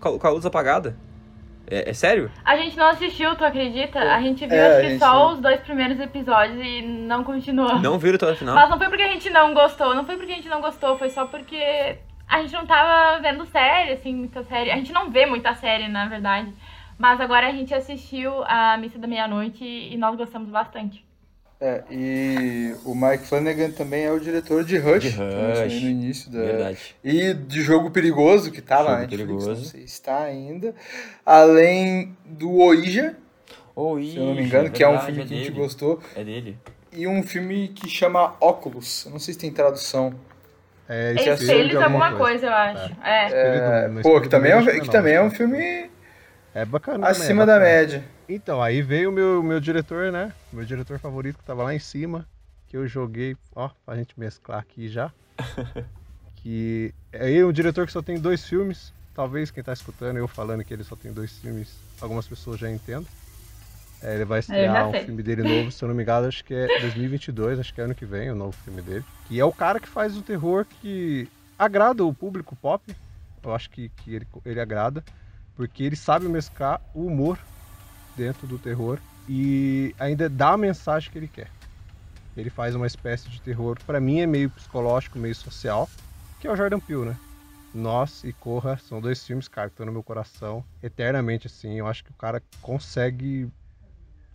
[0.00, 0.96] com a, luz apagada.
[1.70, 2.30] É, é sério?
[2.44, 3.98] A gente não assistiu, tu acredita?
[3.98, 5.34] A gente viu É, acho que gente só não.
[5.34, 7.78] os dois primeiros episódios e não continuou.
[7.78, 8.54] Não viram até o final?
[8.54, 10.96] Mas não foi porque a gente não gostou, não foi porque a gente não gostou,
[10.96, 14.70] foi só porque a gente não tava vendo série, assim, muita série.
[14.70, 16.52] A gente não vê muita série, na verdade.
[16.98, 21.06] Mas agora a gente assistiu a Missa da Meia-Noite e nós gostamos bastante.
[21.60, 25.64] É, e o Mike Flanagan também é o diretor de Rush, De que eu mencionei
[25.64, 26.38] Rush, no início da.
[26.38, 26.96] Verdade.
[27.02, 29.48] E de Jogo Perigoso, que na Netflix, Perigoso.
[29.48, 30.72] não sei se está ainda.
[31.26, 33.16] Além do Oija,
[33.80, 36.00] Oh, se eu não me engano, que é um filme que a gente gostou.
[36.16, 36.58] É dele.
[36.92, 39.06] E um filme que chama Óculos.
[39.08, 40.12] Não sei se tem tradução.
[40.88, 42.96] É, É espelho de espelhos alguma coisa, eu acho.
[43.04, 43.26] É.
[43.26, 45.90] Espelho do- É, pô, que também, é um, que não, também é um acho filme
[46.54, 48.04] É bacana também, acima é da média.
[48.28, 50.32] Então, aí veio o meu, meu diretor, né?
[50.52, 52.26] Meu diretor favorito que tava lá em cima,
[52.68, 55.12] que eu joguei, ó, pra gente mesclar aqui já.
[56.36, 58.92] que é ele, um diretor que só tem dois filmes.
[59.14, 62.70] Talvez quem tá escutando eu falando que ele só tem dois filmes, algumas pessoas já
[62.70, 63.06] entendam.
[64.02, 66.44] É, ele vai já estrear um filme dele novo, se eu não me engano, acho
[66.44, 69.04] que é 2022, acho que é ano que vem o novo filme dele.
[69.30, 72.82] E é o cara que faz o terror que agrada o público pop.
[73.42, 75.02] Eu acho que, que ele, ele agrada,
[75.56, 77.38] porque ele sabe mesclar o humor
[78.16, 81.50] dentro do terror e ainda dá a mensagem que ele quer.
[82.36, 85.88] Ele faz uma espécie de terror, pra mim é meio psicológico, meio social,
[86.40, 87.16] que é o Jordan Peele, né?
[87.74, 91.74] Nós e Corra são dois filmes, cara, que estão no meu coração eternamente, assim.
[91.74, 93.48] Eu acho que o cara consegue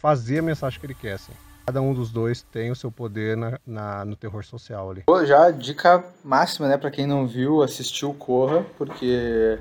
[0.03, 1.31] fazer a mensagem que ele quer, assim.
[1.65, 5.03] Cada um dos dois tem o seu poder na, na- no terror social ali.
[5.25, 9.57] Já dica máxima, né, pra quem não viu, assistiu Corra, porque.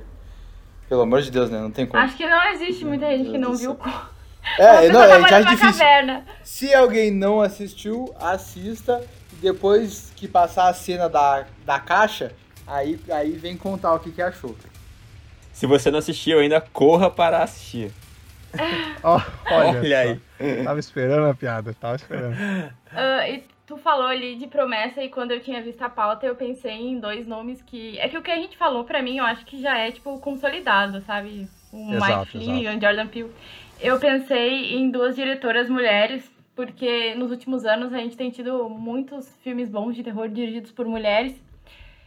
[0.89, 1.61] Pelo amor de Deus, né?
[1.61, 2.03] Não tem como.
[2.03, 3.79] Acho que não existe muita gente que não viu.
[4.59, 5.67] É, não, é já é difícil.
[5.71, 6.27] caverna.
[6.43, 9.01] Se alguém não assistiu, assista.
[9.33, 12.33] E depois que passar a cena da, da caixa,
[12.67, 14.57] aí, aí vem contar o que, que achou.
[15.53, 17.93] Se você não assistiu ainda, corra para assistir.
[19.03, 20.21] Olha, Olha aí.
[20.65, 22.37] Tava esperando a piada, tava esperando.
[22.91, 26.35] Ah, e tu falou ali de promessa e quando eu tinha visto a pauta eu
[26.35, 27.99] pensei em dois nomes que.
[27.99, 30.19] É que o que a gente falou pra mim eu acho que já é tipo
[30.21, 31.49] consolidado, sabe?
[31.73, 33.31] O Exato, Mike Flynn e o Jordan Peele.
[33.81, 39.35] Eu pensei em duas diretoras mulheres, porque nos últimos anos a gente tem tido muitos
[39.43, 41.35] filmes bons de terror dirigidos por mulheres.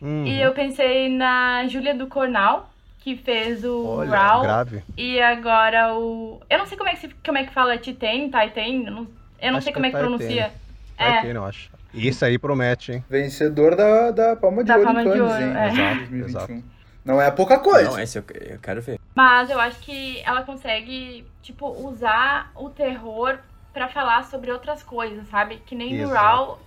[0.01, 0.25] Uhum.
[0.25, 2.69] E eu pensei na Júlia do Cornal,
[3.05, 4.41] que fez o Olha, Raul.
[4.41, 4.83] grave.
[4.97, 6.41] E agora o.
[6.49, 7.09] Eu não sei como é que, se...
[7.23, 9.07] como é que fala Titan, Titan, eu não,
[9.39, 10.51] eu não Acho sei que como é é que pronuncia.
[10.97, 11.21] É.
[11.21, 11.69] ter, não acho.
[11.93, 13.05] Isso aí promete, hein?
[13.07, 15.55] Vencedor da, da Palma de Da Ouro Palma de Ouro, hein?
[15.55, 15.67] é.
[15.67, 16.25] Exato, 2021.
[16.27, 16.63] exato.
[17.05, 17.91] Não é pouca coisa.
[17.91, 18.99] Não, esse eu, eu quero ver.
[19.13, 23.37] Mas eu acho que ela consegue, tipo, usar o terror
[23.71, 25.57] pra falar sobre outras coisas, sabe?
[25.63, 26.09] Que nem o.
[26.09, 26.57] Raul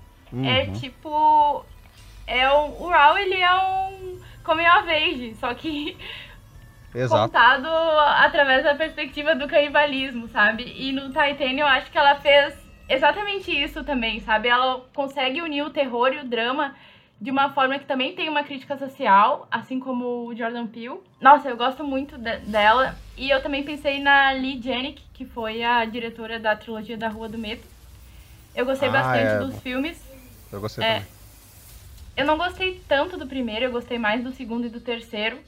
[0.44, 0.72] é Uhum.
[0.74, 1.64] tipo.
[2.28, 5.96] É um, o Raul, ele é um coming of age, só que
[6.94, 7.22] Exato.
[7.30, 10.64] contado através da perspectiva do canibalismo, sabe?
[10.76, 12.54] E no Titanium eu acho que ela fez
[12.88, 14.48] exatamente isso também, sabe?
[14.48, 16.74] Ela consegue unir o terror e o drama
[17.20, 21.00] de uma forma que também tem uma crítica social, assim como o Jordan Peele.
[21.20, 22.94] Nossa, eu gosto muito de- dela.
[23.16, 27.28] E eu também pensei na Lee Janik, que foi a diretora da trilogia da Rua
[27.28, 27.62] do Medo.
[28.54, 29.38] Eu gostei Ah, bastante é.
[29.38, 30.00] dos filmes.
[30.52, 30.92] Eu gostei É.
[31.00, 31.08] também.
[32.16, 35.38] Eu não gostei tanto do primeiro, eu gostei mais do segundo e do terceiro.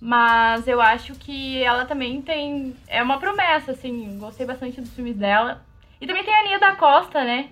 [0.00, 2.74] Mas eu acho que ela também tem.
[2.88, 4.16] É uma promessa, assim.
[4.18, 5.62] Gostei bastante dos filmes dela.
[6.00, 7.50] E também tem a Nia da Costa, né?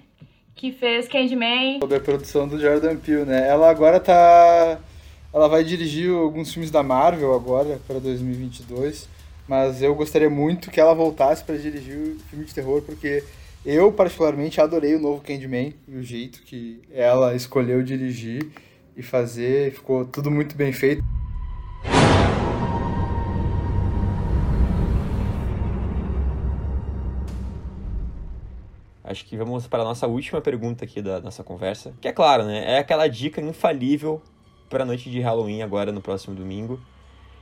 [0.55, 1.79] Que fez Candyman.
[1.81, 3.47] Sobre a produção do Jordan Peele, né?
[3.47, 4.79] Ela agora tá.
[5.33, 9.07] Ela vai dirigir alguns filmes da Marvel agora, para 2022.
[9.47, 13.23] Mas eu gostaria muito que ela voltasse para dirigir o filme de terror, porque
[13.65, 18.51] eu, particularmente, adorei o novo Candyman e o jeito que ela escolheu dirigir
[18.97, 19.73] e fazer.
[19.73, 21.05] Ficou tudo muito bem feito.
[29.09, 31.95] Acho que vamos para a nossa última pergunta aqui da nossa conversa.
[31.99, 32.75] Que é claro, né?
[32.75, 34.21] É aquela dica infalível
[34.69, 36.79] para a noite de Halloween agora no próximo domingo.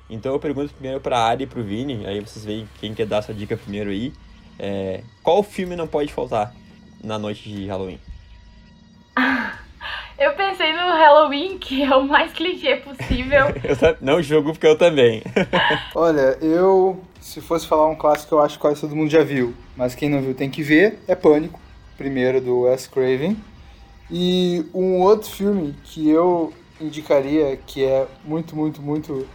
[0.08, 2.94] Então eu pergunto primeiro para a Ari e para o Vini, aí vocês veem quem
[2.94, 4.12] quer dar essa dica primeiro aí.
[4.56, 6.54] É, qual filme não pode faltar
[7.02, 7.98] na noite de Halloween?
[10.16, 13.48] Eu pensei no Halloween, que é o mais clichê possível.
[14.00, 15.22] Não jogo porque eu também.
[15.94, 19.54] Olha, eu, se fosse falar um clássico eu acho que quase todo mundo já viu,
[19.76, 21.60] mas quem não viu tem que ver, é Pânico,
[21.96, 23.36] primeiro do Wes Craven.
[24.10, 29.26] E um outro filme que eu indicaria, que é muito, muito, muito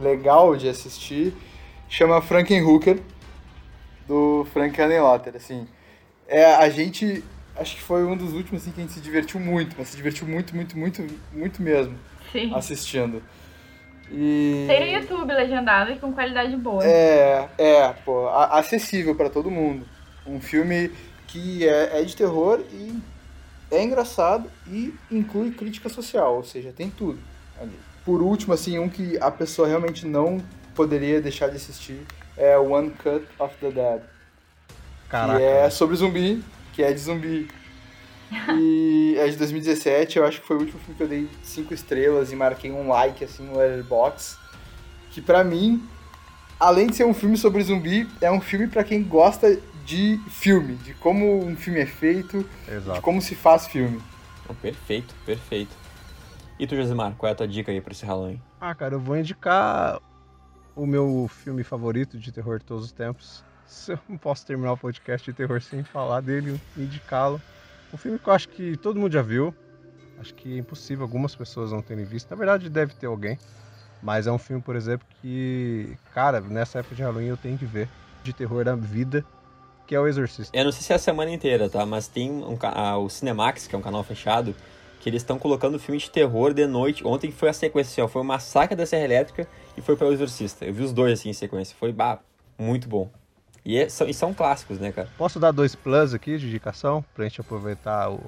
[0.00, 1.34] legal de assistir,
[1.88, 2.98] chama Frankenhooker,
[4.06, 5.66] do Frank Henenlotter, assim.
[6.26, 7.22] É, a gente,
[7.56, 9.96] acho que foi um dos últimos assim, que a gente se divertiu muito, mas se
[9.96, 11.96] divertiu muito, muito, muito, muito mesmo
[12.32, 12.54] Sim.
[12.54, 13.22] assistindo.
[14.16, 14.64] E...
[14.68, 16.84] Tem no YouTube legendado e com qualidade boa.
[16.84, 19.84] É, é, pô, acessível pra todo mundo.
[20.26, 20.90] Um filme
[21.26, 22.96] que é, é de terror e
[23.70, 27.18] é engraçado e inclui crítica social, ou seja, tem tudo
[27.60, 27.76] ali.
[28.04, 30.40] Por último, assim, um que a pessoa realmente não
[30.74, 32.06] poderia deixar de assistir
[32.36, 34.00] é One Cut of the Dead,
[35.08, 35.38] Caraca.
[35.38, 36.42] que é sobre zumbi,
[36.72, 37.48] que é de zumbi.
[38.58, 41.72] E é de 2017, eu acho que foi o último filme que eu dei cinco
[41.72, 44.38] estrelas e marquei um like, assim, no Letterboxd.
[45.10, 45.86] Que pra mim,
[46.58, 50.76] além de ser um filme sobre zumbi, é um filme pra quem gosta de filme,
[50.76, 53.02] de como um filme é feito, de Exato.
[53.02, 54.00] como se faz filme.
[54.48, 55.72] Oh, perfeito, perfeito.
[56.58, 58.40] E tu, Josimar, qual é a tua dica aí para esse Halloween?
[58.60, 60.00] Ah, cara, eu vou indicar
[60.74, 63.44] o meu filme favorito de terror de todos os tempos.
[63.66, 67.40] Se eu não posso terminar o podcast de terror sem falar dele, indicá-lo.
[67.94, 69.54] Um filme que eu acho que todo mundo já viu.
[70.18, 72.28] Acho que é impossível algumas pessoas não terem visto.
[72.28, 73.38] Na verdade, deve ter alguém.
[74.02, 77.64] Mas é um filme, por exemplo, que, cara, nessa época de Halloween eu tenho que
[77.64, 77.88] ver.
[78.24, 79.24] De terror da vida,
[79.86, 80.56] que é o Exorcista.
[80.56, 81.86] Eu não sei se é a semana inteira, tá?
[81.86, 84.56] Mas tem um, ah, o Cinemax, que é um canal fechado,
[84.98, 87.06] que eles estão colocando filme de terror de noite.
[87.06, 90.08] Ontem foi a sequência, assim, ó, foi o Massacre da Serra Elétrica e foi para
[90.08, 90.64] o Exorcista.
[90.64, 91.76] Eu vi os dois assim em sequência.
[91.78, 92.18] Foi bah,
[92.58, 93.08] muito bom.
[93.64, 95.08] E, é- são, e são clássicos, né, cara?
[95.16, 98.20] Posso dar dois plus aqui de indicação pra gente aproveitar o,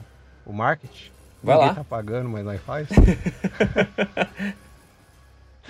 [0.46, 1.10] o marketing?
[1.42, 1.74] Vai Ninguém lá.
[1.74, 2.88] tá pagando, mas nós faz.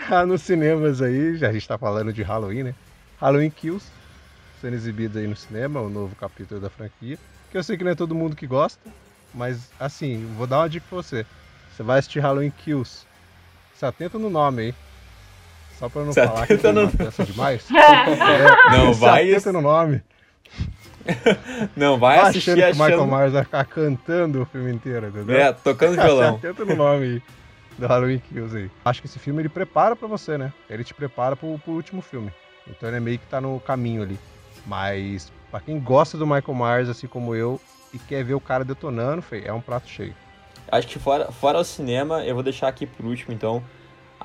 [0.08, 2.74] tá nos cinemas aí, já a gente tá falando de Halloween, né?
[3.20, 3.86] Halloween Kills,
[4.60, 7.18] sendo exibido aí no cinema, o novo capítulo da franquia.
[7.50, 8.90] Que eu sei que não é todo mundo que gosta,
[9.34, 11.26] mas assim, vou dar uma dica pra você.
[11.74, 13.06] Você vai assistir Halloween Kills.
[13.74, 14.74] Se atenta no nome aí.
[15.78, 17.66] Só pra não falar que uma peça demais.
[17.70, 20.02] É, Não vai- atenta no nome.
[21.76, 23.16] Não, vai Tá assistir achando que o Michael achando...
[23.16, 25.36] Myers vai ficar cantando o filme inteiro, entendeu?
[25.38, 26.36] É, tocando violão.
[26.36, 27.22] atenta no nome aí
[27.78, 28.70] do Halloween Kills aí.
[28.84, 30.52] Acho que esse filme ele prepara pra você, né?
[30.68, 32.32] Ele te prepara pro, pro último filme.
[32.68, 34.18] Então ele é meio que tá no caminho ali.
[34.66, 37.60] Mas pra quem gosta do Michael Myers, assim como eu,
[37.94, 40.14] e quer ver o cara detonando, é um prato cheio.
[40.72, 43.62] Acho que fora, fora o cinema, eu vou deixar aqui por último, então,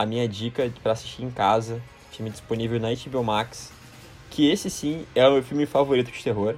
[0.02, 1.82] a minha dica pra assistir em casa,
[2.12, 3.72] filme disponível na HBO Max,
[4.30, 6.56] que esse sim é o meu filme favorito de terror,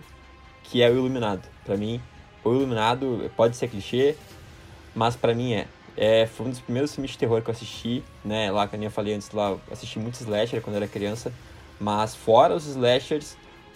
[0.63, 1.41] que é o Iluminado.
[1.65, 2.01] Pra mim,
[2.43, 4.15] o Iluminado pode ser clichê,
[4.95, 5.67] mas pra mim é.
[5.97, 6.25] é.
[6.27, 8.51] Foi um dos primeiros filmes de terror que eu assisti, né?
[8.51, 11.33] Lá, que eu falei antes, lá, assisti muito slasher quando eu era criança,
[11.79, 13.35] mas fora os slashers,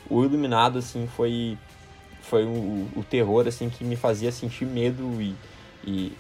[0.10, 1.58] o Iluminado, assim, foi
[2.22, 5.34] foi o, terror assim que me fazia sentir medo e,
[5.86, 6.12] e,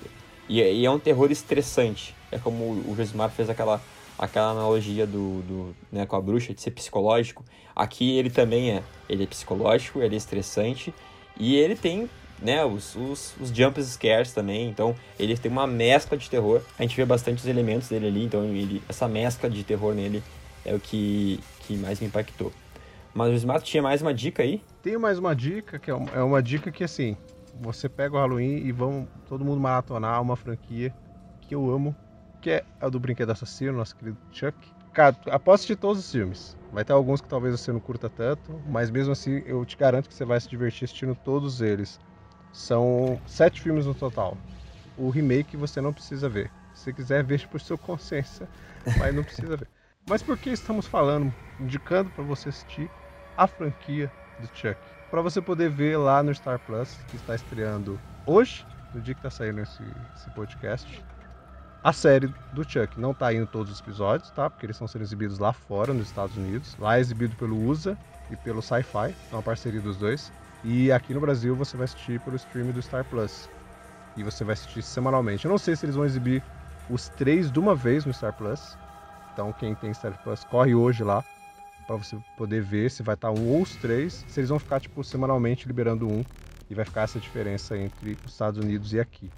[0.47, 2.15] e, é- e é um terror estressante.
[2.31, 3.81] É como o Josimar fez aquela,
[4.17, 7.43] aquela analogia do, do, né, com a bruxa de ser psicológico.
[7.75, 8.83] Aqui ele também é.
[9.07, 10.93] Ele é psicológico, ele é estressante
[11.39, 12.09] e ele tem
[12.41, 14.69] né, os, os, os jump scares também.
[14.69, 16.61] Então ele tem uma mescla de terror.
[16.77, 20.23] A gente vê bastante os elementos dele ali, então ele, essa mescla de terror nele
[20.65, 22.51] é o que, que mais me impactou.
[23.13, 24.61] Mas o Josimar tinha mais uma dica aí?
[24.83, 27.17] Tenho mais uma dica, que é uma, é uma dica que assim,
[27.59, 30.93] você pega o Halloween e vão todo mundo maratonar uma franquia
[31.41, 31.95] que eu amo,
[32.41, 34.57] que é a do Brinquedo Assassino, nosso querido Chuck.
[34.93, 36.57] Cara, após assistir todos os filmes.
[36.71, 40.09] Vai ter alguns que talvez você não curta tanto, mas mesmo assim eu te garanto
[40.09, 41.99] que você vai se divertir assistindo todos eles.
[42.51, 44.37] São sete filmes no total.
[44.97, 46.51] O remake você não precisa ver.
[46.73, 48.47] Se você quiser, veja por sua consciência,
[48.97, 49.67] mas não precisa ver.
[50.09, 52.89] Mas por que estamos falando, indicando para você assistir
[53.35, 54.09] a franquia
[54.39, 54.79] do Chuck?
[55.11, 59.19] Para você poder ver lá no Star Plus, que está estreando hoje, no dia que
[59.19, 59.83] está saindo esse,
[60.15, 61.03] esse podcast,
[61.83, 62.99] a série do Chuck.
[62.99, 64.49] Não tá indo todos os episódios, tá?
[64.49, 66.75] Porque eles estão sendo exibidos lá fora, nos Estados Unidos.
[66.79, 67.97] Lá é exibido pelo USA
[68.29, 70.31] e pelo Sci-Fi, é uma parceria dos dois.
[70.63, 73.49] E aqui no Brasil você vai assistir pelo stream do Star Plus.
[74.15, 75.45] E você vai assistir semanalmente.
[75.45, 76.43] Eu não sei se eles vão exibir
[76.89, 78.77] os três de uma vez no Star Plus.
[79.33, 81.23] Então quem tem Star Plus corre hoje lá
[81.85, 84.25] para você poder ver se vai estar um ou os três.
[84.27, 86.25] Se eles vão ficar tipo semanalmente liberando um
[86.69, 89.31] e vai ficar essa diferença entre os Estados Unidos e aqui.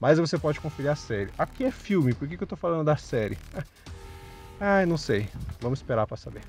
[0.00, 1.30] Mas você pode conferir a série.
[1.38, 3.38] Aqui é filme, por que, que eu tô falando da série?
[4.60, 5.28] Ai, não sei.
[5.60, 6.42] Vamos esperar para saber.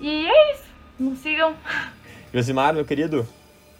[0.00, 0.64] E é isso,
[0.98, 1.54] nos sigam.
[2.32, 3.26] Josimar, meu querido,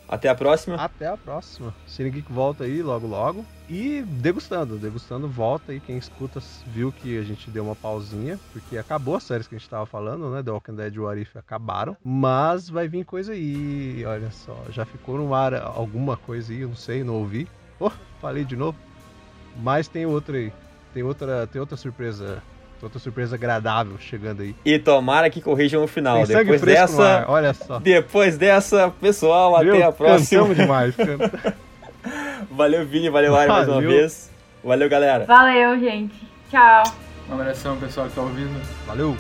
[0.08, 0.76] até a próxima.
[0.76, 1.74] Até a próxima.
[1.86, 3.44] Cine Geek volta aí logo logo.
[3.68, 5.80] E degustando, degustando volta aí.
[5.80, 9.58] Quem escuta viu que a gente deu uma pausinha, porque acabou as séries que a
[9.58, 10.42] gente tava falando, né?
[10.42, 11.96] The Walking Dead e What If acabaram.
[12.04, 14.56] Mas vai vir coisa aí, olha só.
[14.70, 17.48] Já ficou no ar alguma coisa aí, eu não sei, não ouvi.
[17.80, 17.90] Oh,
[18.20, 18.78] falei de novo.
[19.56, 20.52] Mas tem outra aí.
[20.92, 22.42] Tem outra, tem outra surpresa.
[22.82, 24.54] Outra surpresa agradável chegando aí.
[24.64, 26.26] E tomara que corrijam o final.
[26.26, 27.78] Tem Depois dessa, olha só.
[27.78, 29.74] depois dessa, pessoal, Viu?
[29.74, 30.54] até a próxima.
[30.54, 30.94] Demais.
[32.50, 34.30] Valeu, Vini, valeu, Ari, mais uma vez.
[34.62, 35.24] Valeu, galera.
[35.24, 36.14] Valeu, gente.
[36.50, 36.82] Tchau.
[37.30, 38.60] Um abração, pessoal que tá ouvindo.
[38.86, 39.16] Valeu!